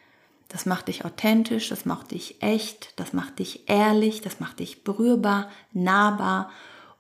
[0.49, 4.85] Das macht dich authentisch, das macht dich echt, das macht dich ehrlich, das macht dich
[4.85, 6.51] berührbar, nahbar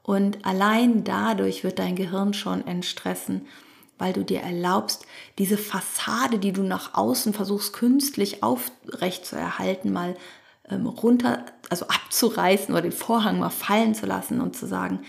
[0.03, 3.47] und allein dadurch wird dein Gehirn schon entstressen
[4.03, 5.07] weil du dir erlaubst,
[5.39, 10.17] diese Fassade, die du nach außen versuchst künstlich aufrecht zu erhalten, mal
[10.69, 15.05] ähm, runter, also abzureißen oder den Vorhang mal fallen zu lassen und zu sagen,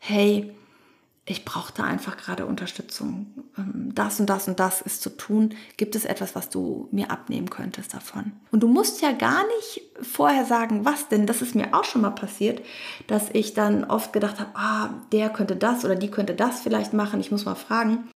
[0.00, 0.52] hey,
[1.24, 3.26] ich brauche da einfach gerade Unterstützung.
[3.56, 5.54] Ähm, das und das und das ist zu tun.
[5.76, 8.32] Gibt es etwas, was du mir abnehmen könntest davon?
[8.50, 11.26] Und du musst ja gar nicht vorher sagen, was denn.
[11.26, 12.62] Das ist mir auch schon mal passiert,
[13.06, 16.92] dass ich dann oft gedacht habe, ah, der könnte das oder die könnte das vielleicht
[16.92, 17.20] machen.
[17.20, 18.08] Ich muss mal fragen.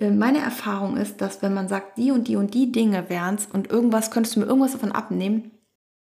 [0.00, 3.36] Äh, meine Erfahrung ist, dass wenn man sagt, die und die und die Dinge wären
[3.36, 5.52] es und irgendwas könntest du mir irgendwas davon abnehmen,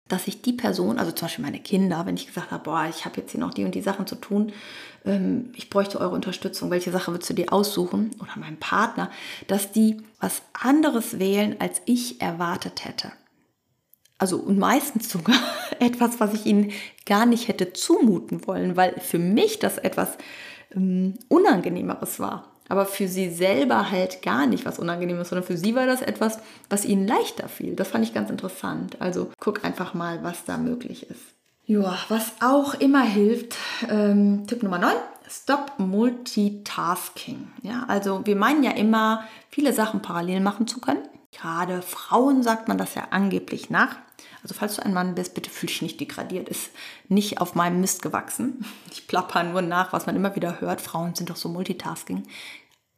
[0.09, 3.05] dass ich die Person, also zum Beispiel meine Kinder, wenn ich gesagt habe, boah, ich
[3.05, 4.53] habe jetzt hier noch die und die Sachen zu tun,
[5.05, 9.11] ähm, ich bräuchte eure Unterstützung, welche Sache würdest du dir aussuchen oder meinem Partner,
[9.47, 13.13] dass die was anderes wählen, als ich erwartet hätte.
[14.19, 15.39] Also und meistens sogar
[15.79, 16.73] etwas, was ich ihnen
[17.07, 20.17] gar nicht hätte zumuten wollen, weil für mich das etwas
[20.75, 25.75] ähm, Unangenehmeres war aber für sie selber halt gar nicht was Unangenehmes, sondern für sie
[25.75, 26.39] war das etwas,
[26.69, 27.75] was ihnen leichter fiel.
[27.75, 29.01] Das fand ich ganz interessant.
[29.01, 31.21] Also guck einfach mal, was da möglich ist.
[31.67, 33.57] Ja, was auch immer hilft,
[33.91, 34.95] ähm, Tipp Nummer 9,
[35.29, 37.49] Stop Multitasking.
[37.63, 41.03] Ja, also wir meinen ja immer, viele Sachen parallel machen zu können.
[41.31, 43.97] Gerade Frauen sagt man das ja angeblich nach.
[44.43, 46.49] Also falls du ein Mann bist, bitte fühl dich nicht degradiert.
[46.49, 46.71] Ist
[47.09, 48.65] nicht auf meinem Mist gewachsen.
[48.91, 50.81] Ich plapper nur nach, was man immer wieder hört.
[50.81, 52.25] Frauen sind doch so Multitasking.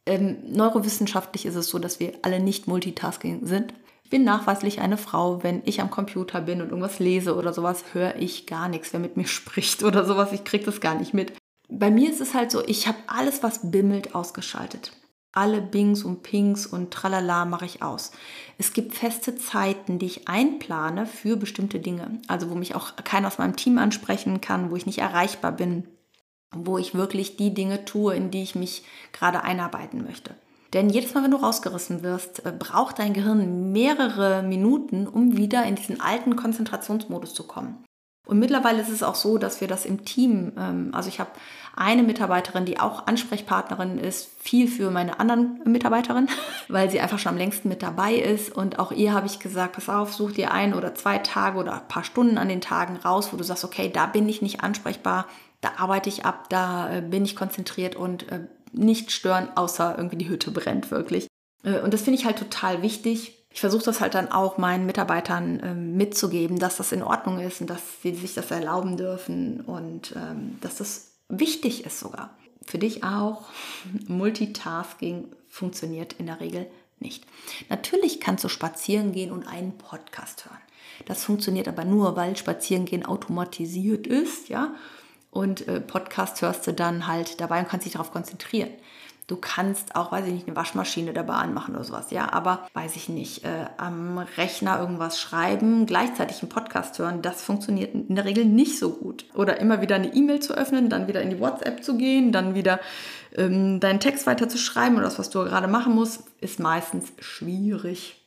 [0.05, 3.73] Ähm, neurowissenschaftlich ist es so, dass wir alle nicht Multitasking sind.
[4.09, 5.43] Bin nachweislich eine Frau.
[5.43, 8.99] Wenn ich am Computer bin und irgendwas lese oder sowas, höre ich gar nichts, wer
[8.99, 10.33] mit mir spricht oder sowas.
[10.33, 11.33] Ich kriege das gar nicht mit.
[11.69, 14.91] Bei mir ist es halt so, ich habe alles, was bimmelt, ausgeschaltet.
[15.33, 18.11] Alle Bings und Pings und Tralala mache ich aus.
[18.57, 22.19] Es gibt feste Zeiten, die ich einplane für bestimmte Dinge.
[22.27, 25.87] Also wo mich auch keiner aus meinem Team ansprechen kann, wo ich nicht erreichbar bin,
[26.53, 30.35] wo ich wirklich die Dinge tue, in die ich mich gerade einarbeiten möchte.
[30.73, 35.65] Denn jedes Mal, wenn du rausgerissen wirst, äh, braucht dein Gehirn mehrere Minuten, um wieder
[35.65, 37.83] in diesen alten Konzentrationsmodus zu kommen.
[38.25, 41.31] Und mittlerweile ist es auch so, dass wir das im Team, ähm, also ich habe
[41.75, 46.27] eine Mitarbeiterin, die auch Ansprechpartnerin ist, viel für meine anderen Mitarbeiterin,
[46.67, 48.55] weil sie einfach schon am längsten mit dabei ist.
[48.55, 51.73] Und auch ihr habe ich gesagt, pass auf, such dir ein oder zwei Tage oder
[51.73, 54.63] ein paar Stunden an den Tagen raus, wo du sagst, okay, da bin ich nicht
[54.63, 55.27] ansprechbar,
[55.61, 58.41] da arbeite ich ab, da äh, bin ich konzentriert und äh,
[58.73, 61.27] nicht stören, außer irgendwie die Hütte brennt wirklich.
[61.63, 63.37] Äh, und das finde ich halt total wichtig.
[63.53, 67.61] Ich versuche das halt dann auch meinen Mitarbeitern ähm, mitzugeben, dass das in Ordnung ist
[67.61, 72.37] und dass sie sich das erlauben dürfen und ähm, dass das wichtig ist sogar.
[72.65, 73.43] Für dich auch.
[74.07, 76.67] Multitasking funktioniert in der Regel
[76.99, 77.25] nicht.
[77.69, 80.61] Natürlich kannst du spazieren gehen und einen Podcast hören.
[81.05, 84.75] Das funktioniert aber nur, weil Spazierengehen automatisiert ist, ja.
[85.31, 88.69] Und äh, Podcast hörst du dann halt dabei und kannst dich darauf konzentrieren.
[89.31, 92.97] Du kannst auch, weiß ich nicht, eine Waschmaschine dabei anmachen oder sowas, ja, aber weiß
[92.97, 98.25] ich nicht, äh, am Rechner irgendwas schreiben, gleichzeitig einen Podcast hören, das funktioniert in der
[98.25, 99.23] Regel nicht so gut.
[99.33, 102.55] Oder immer wieder eine E-Mail zu öffnen, dann wieder in die WhatsApp zu gehen, dann
[102.55, 102.81] wieder
[103.33, 107.13] ähm, deinen Text weiter zu schreiben oder das, was du gerade machen musst, ist meistens
[107.19, 108.21] schwierig.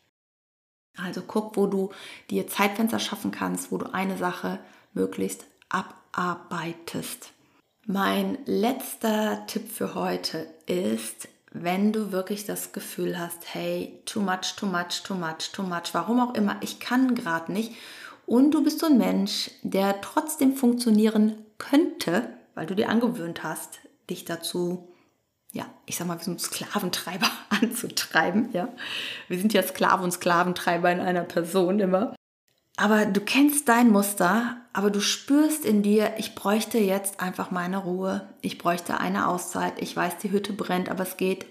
[0.96, 1.90] Also guck, wo du
[2.30, 4.58] dir Zeitfenster schaffen kannst, wo du eine Sache
[4.94, 7.34] möglichst abarbeitest.
[7.86, 14.56] Mein letzter Tipp für heute ist, wenn du wirklich das Gefühl hast, hey, too much,
[14.56, 17.72] too much, too much, too much, warum auch immer, ich kann gerade nicht.
[18.24, 23.80] Und du bist so ein Mensch, der trotzdem funktionieren könnte, weil du dir angewöhnt hast,
[24.08, 24.88] dich dazu,
[25.52, 28.70] ja, ich sag mal, wie so ein Sklaventreiber anzutreiben, ja.
[29.28, 32.14] Wir sind ja Sklaven und Sklaventreiber in einer Person immer.
[32.76, 37.78] Aber du kennst dein Muster, aber du spürst in dir, ich bräuchte jetzt einfach meine
[37.78, 41.46] Ruhe, ich bräuchte eine Auszeit, ich weiß, die Hütte brennt, aber es geht,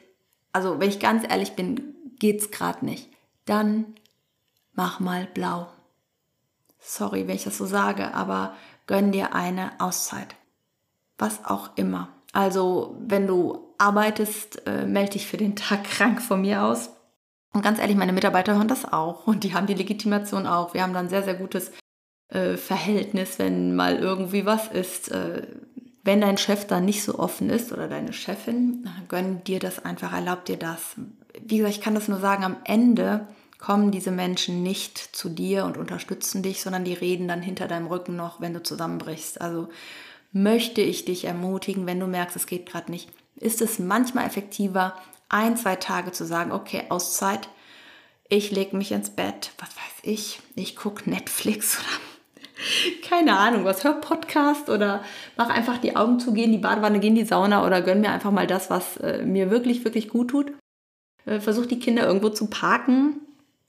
[0.52, 3.10] also wenn ich ganz ehrlich bin, geht's gerade nicht.
[3.46, 3.96] Dann
[4.74, 5.68] mach mal blau.
[6.80, 8.56] Sorry, wenn ich das so sage, aber
[8.88, 10.36] gönn dir eine Auszeit.
[11.18, 12.10] Was auch immer.
[12.34, 16.90] Also, wenn du arbeitest, äh, melde dich für den Tag krank von mir aus.
[17.54, 20.74] Und ganz ehrlich, meine Mitarbeiter hören das auch und die haben die Legitimation auch.
[20.74, 21.72] Wir haben dann sehr, sehr gutes
[22.30, 25.12] äh, Verhältnis, wenn mal irgendwie was ist.
[25.12, 25.44] Äh,
[26.04, 30.12] wenn dein Chef dann nicht so offen ist oder deine Chefin, gönn dir das einfach,
[30.12, 30.96] erlaub dir das.
[31.42, 33.28] Wie gesagt, ich kann das nur sagen, am Ende
[33.58, 37.88] kommen diese Menschen nicht zu dir und unterstützen dich, sondern die reden dann hinter deinem
[37.88, 39.40] Rücken noch, wenn du zusammenbrichst.
[39.40, 39.70] Also
[40.34, 44.96] möchte ich dich ermutigen, wenn du merkst, es geht gerade nicht, ist es manchmal effektiver,
[45.30, 47.50] ein, zwei Tage zu sagen, okay, Auszeit,
[48.30, 52.14] ich lege mich ins Bett, was weiß ich, ich gucke Netflix oder
[53.08, 55.04] keine Ahnung, was, hör Podcast oder
[55.38, 58.02] mach einfach die Augen zu, geh in die Badewanne, geh in die Sauna oder gönn
[58.02, 60.54] mir einfach mal das, was äh, mir wirklich, wirklich gut tut.
[61.26, 63.22] Äh, versuch die Kinder irgendwo zu parken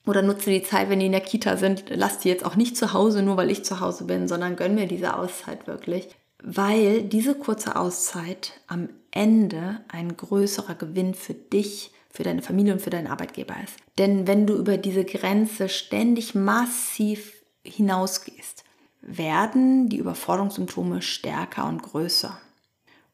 [0.07, 1.85] oder nutze die Zeit, wenn die in der Kita sind.
[1.89, 4.75] Lass die jetzt auch nicht zu Hause, nur weil ich zu Hause bin, sondern gönn
[4.75, 6.09] mir diese Auszeit wirklich.
[6.47, 12.83] Weil diese kurze Auszeit am Ende ein größerer Gewinn für dich, für deine Familie und
[12.83, 13.77] für deinen Arbeitgeber ist.
[13.97, 17.33] Denn wenn du über diese Grenze ständig massiv
[17.65, 18.65] hinausgehst,
[19.01, 22.39] werden die Überforderungssymptome stärker und größer.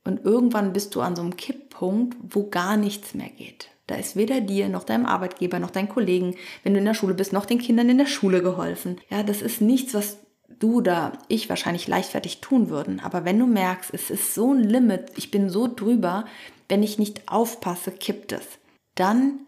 [0.03, 3.69] Und irgendwann bist du an so einem Kipppunkt, wo gar nichts mehr geht.
[3.87, 7.15] Da ist weder dir noch deinem Arbeitgeber noch deinen Kollegen, wenn du in der Schule
[7.15, 9.01] bist, noch den Kindern in der Schule geholfen.
[9.09, 10.19] Ja, das ist nichts, was
[10.61, 13.01] du oder ich wahrscheinlich leichtfertig tun würden.
[13.01, 16.27] Aber wenn du merkst, es ist so ein Limit, ich bin so drüber,
[16.69, 18.47] wenn ich nicht aufpasse, kippt es.
[18.95, 19.41] Dann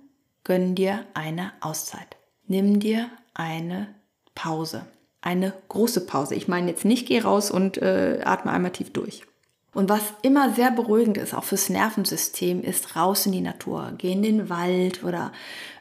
[0.42, 2.16] gönn dir eine Auszeit.
[2.48, 3.94] Nimm dir eine
[4.34, 4.86] Pause.
[5.20, 6.34] Eine große Pause.
[6.34, 9.22] Ich meine jetzt nicht, geh raus und äh, atme einmal tief durch.
[9.74, 13.92] Und was immer sehr beruhigend ist, auch fürs Nervensystem, ist raus in die Natur.
[13.96, 15.32] Geh in den Wald oder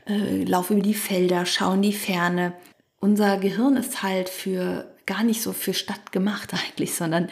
[0.07, 2.53] äh, lauf über die Felder, schau in die Ferne.
[2.99, 7.29] Unser Gehirn ist halt für gar nicht so für Stadt gemacht eigentlich, sondern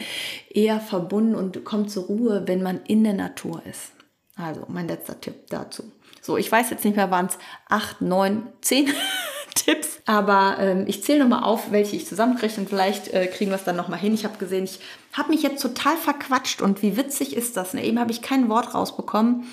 [0.48, 3.92] eher verbunden und kommt zur Ruhe, wenn man in der Natur ist.
[4.36, 5.84] Also mein letzter Tipp dazu.
[6.22, 8.92] So, ich weiß jetzt nicht mehr, waren es acht, neun, zehn
[9.54, 13.56] Tipps, aber ähm, ich zähle nochmal auf, welche ich zusammenkriege und vielleicht äh, kriegen wir
[13.56, 14.14] es dann nochmal hin.
[14.14, 14.80] Ich habe gesehen, ich
[15.12, 17.74] habe mich jetzt total verquatscht und wie witzig ist das?
[17.74, 17.84] Ne?
[17.84, 19.44] Eben habe ich kein Wort rausbekommen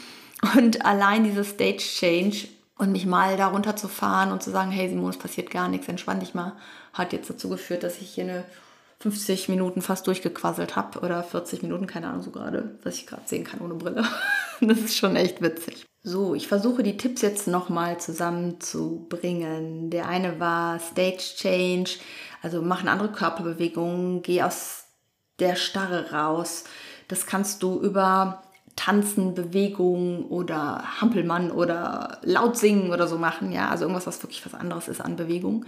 [0.56, 2.48] und allein dieses Stage Change
[2.78, 5.88] und mich mal darunter zu fahren und zu sagen, hey Simon, es passiert gar nichts,
[5.88, 6.54] entspann dich mal,
[6.98, 8.44] hat jetzt dazu geführt, dass ich hier eine
[9.00, 13.28] 50 Minuten fast durchgequasselt habe oder 40 Minuten, keine Ahnung so gerade, was ich gerade
[13.28, 14.04] sehen kann ohne Brille.
[14.60, 15.86] Das ist schon echt witzig.
[16.02, 19.92] So, ich versuche die Tipps jetzt nochmal zusammenzubringen.
[19.92, 21.92] Der eine war Stage Change,
[22.42, 24.86] also mach eine andere Körperbewegung, geh aus
[25.38, 26.64] der Starre raus.
[27.08, 28.42] Das kannst du über
[28.76, 34.46] Tanzen, Bewegung oder Hampelmann oder laut singen oder so machen, ja, also irgendwas, was wirklich
[34.46, 35.66] was anderes ist an Bewegung.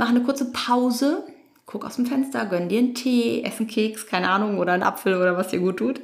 [0.00, 1.24] Mach eine kurze Pause,
[1.66, 4.82] guck aus dem Fenster, gönn dir einen Tee, ess einen Keks, keine Ahnung, oder einen
[4.82, 6.00] Apfel oder was dir gut tut.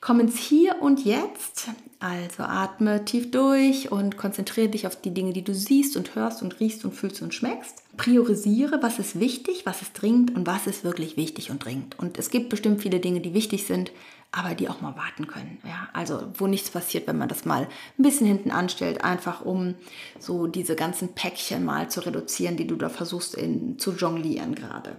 [0.00, 1.68] Komm ins Hier und Jetzt.
[1.98, 6.40] Also atme tief durch und konzentriere dich auf die Dinge, die du siehst und hörst
[6.40, 7.82] und riechst und fühlst und schmeckst.
[7.98, 11.98] Priorisiere, was ist wichtig, was ist dringend und was ist wirklich wichtig und dringend.
[11.98, 13.92] Und es gibt bestimmt viele Dinge, die wichtig sind,
[14.32, 15.58] aber die auch mal warten können.
[15.64, 17.68] Ja, also wo nichts passiert, wenn man das mal
[17.98, 19.74] ein bisschen hinten anstellt, einfach um
[20.18, 24.96] so diese ganzen Päckchen mal zu reduzieren, die du da versuchst in, zu jonglieren gerade.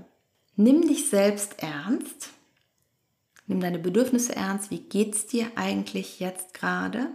[0.55, 2.31] Nimm dich selbst ernst
[3.51, 4.71] Nimm deine Bedürfnisse ernst.
[4.71, 7.07] Wie geht es dir eigentlich jetzt gerade?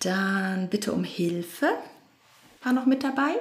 [0.00, 1.68] Dann bitte um Hilfe.
[2.64, 3.36] War noch mit dabei.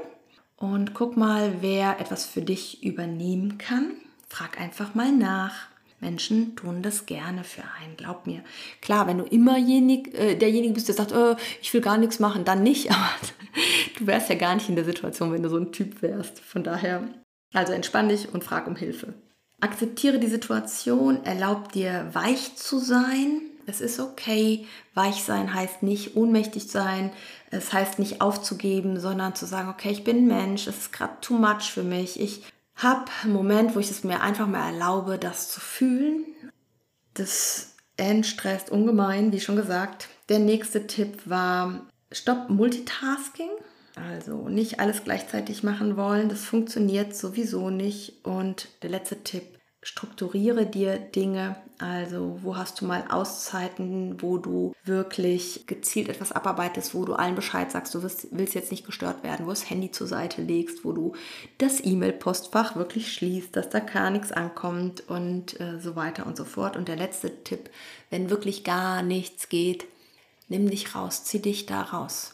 [0.55, 3.93] Und guck mal, wer etwas für dich übernehmen kann.
[4.28, 5.70] Frag einfach mal nach.
[6.02, 8.41] Menschen tun das gerne für einen, glaub mir.
[8.82, 12.20] Klar, wenn du immer jenig, äh, derjenige bist, der sagt, äh, ich will gar nichts
[12.20, 12.91] machen, dann nicht.
[12.91, 13.10] Aber
[13.97, 16.39] du wärst ja gar nicht in der Situation, wenn du so ein Typ wärst.
[16.39, 17.04] Von daher,
[17.54, 19.14] also entspann dich und frag um Hilfe.
[19.62, 23.41] Akzeptiere die Situation, erlaub dir weich zu sein.
[23.66, 24.66] Es ist okay.
[24.93, 27.12] Weich sein heißt nicht ohnmächtig sein.
[27.52, 30.66] Es heißt nicht aufzugeben, sondern zu sagen, okay, ich bin ein Mensch.
[30.66, 32.20] Es ist gerade too much für mich.
[32.20, 32.43] Ich
[32.84, 36.25] habe einen Moment, wo ich es mir einfach mal erlaube, das zu fühlen.
[37.13, 40.07] Das entstresst ungemein, wie schon gesagt.
[40.30, 43.49] Der nächste Tipp war, stopp Multitasking.
[43.95, 48.25] Also nicht alles gleichzeitig machen wollen, das funktioniert sowieso nicht.
[48.25, 51.55] Und der letzte Tipp, strukturiere dir Dinge.
[51.77, 57.36] Also wo hast du mal Auszeiten, wo du wirklich gezielt etwas abarbeitest, wo du allen
[57.36, 60.84] Bescheid sagst, du willst, willst jetzt nicht gestört werden, wo das Handy zur Seite legst,
[60.84, 61.13] wo du
[61.57, 66.43] das E-Mail-Postfach wirklich schließt, dass da gar nichts ankommt und äh, so weiter und so
[66.43, 66.75] fort.
[66.75, 67.69] Und der letzte Tipp,
[68.09, 69.86] wenn wirklich gar nichts geht,
[70.49, 72.34] nimm dich raus, zieh dich da raus.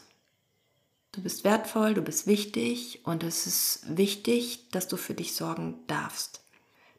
[1.12, 5.78] Du bist wertvoll, du bist wichtig und es ist wichtig, dass du für dich sorgen
[5.86, 6.42] darfst.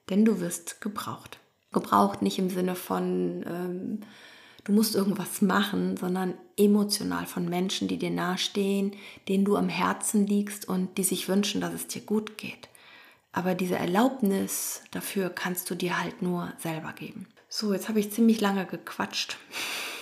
[0.10, 1.40] Denn du wirst gebraucht.
[1.72, 4.00] Gebraucht nicht im Sinne von, ähm,
[4.64, 8.96] du musst irgendwas machen, sondern emotional von Menschen, die dir nahestehen,
[9.28, 12.70] denen du am Herzen liegst und die sich wünschen, dass es dir gut geht.
[13.32, 17.28] Aber diese Erlaubnis dafür kannst du dir halt nur selber geben.
[17.50, 19.38] So, jetzt habe ich ziemlich lange gequatscht.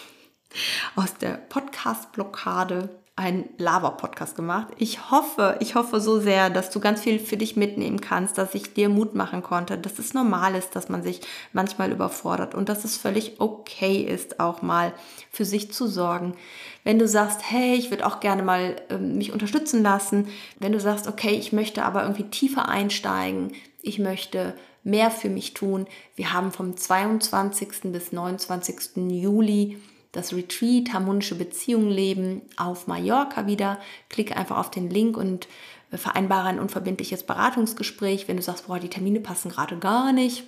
[0.95, 4.68] Aus der Podcast-Blockade einen Lava-Podcast gemacht.
[4.78, 8.53] Ich hoffe, ich hoffe so sehr, dass du ganz viel für dich mitnehmen kannst, dass
[8.53, 11.22] ich dir Mut machen konnte, dass es normal ist, dass man sich
[11.53, 14.91] manchmal überfordert und dass es völlig okay ist, auch mal
[15.32, 16.36] für sich zu sorgen.
[16.84, 20.28] Wenn du sagst, hey, ich würde auch gerne mal äh, mich unterstützen lassen,
[20.59, 25.53] wenn du sagst, okay, ich möchte aber irgendwie tiefer einsteigen, ich möchte mehr für mich
[25.53, 25.88] tun.
[26.18, 27.91] Wir haben vom 22.
[27.93, 28.97] bis 29.
[29.09, 29.78] Juli
[30.16, 33.80] das Retreat Harmonische Beziehungen leben auf Mallorca wieder.
[34.09, 35.47] Klick einfach auf den Link und
[35.91, 40.45] äh, vereinbare ein unverbindliches Beratungsgespräch, wenn du sagst, boah, die Termine passen gerade gar nicht.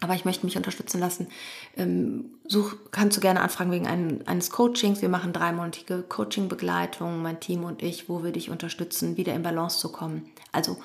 [0.00, 1.28] Aber ich möchte mich unterstützen lassen.
[1.76, 5.02] Ähm, such, kannst du gerne anfragen wegen ein, eines Coachings.
[5.02, 9.78] Wir machen dreimonatige Coaching-Begleitung, mein Team und ich, wo wir dich unterstützen, wieder in Balance
[9.78, 10.30] zu kommen.
[10.50, 10.78] Also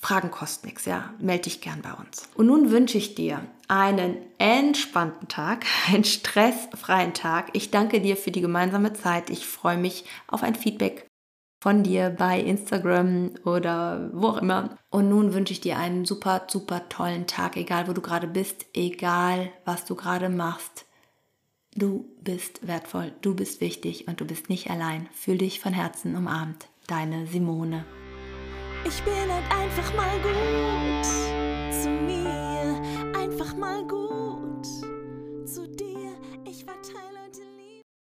[0.00, 1.12] Fragen kosten nichts, ja.
[1.18, 2.28] Melde dich gern bei uns.
[2.34, 7.50] Und nun wünsche ich dir einen entspannten Tag, einen stressfreien Tag.
[7.52, 9.30] Ich danke dir für die gemeinsame Zeit.
[9.30, 11.06] Ich freue mich auf ein Feedback
[11.62, 14.78] von dir bei Instagram oder wo auch immer.
[14.88, 18.64] Und nun wünsche ich dir einen super, super tollen Tag, egal wo du gerade bist,
[18.72, 20.86] egal was du gerade machst.
[21.76, 25.08] Du bist wertvoll, du bist wichtig und du bist nicht allein.
[25.12, 26.68] Fühl dich von Herzen umarmt.
[26.86, 27.84] Deine Simone.
[28.84, 31.04] Ich bin halt einfach mal gut
[31.72, 32.80] zu mir,
[33.14, 33.99] einfach mal gut.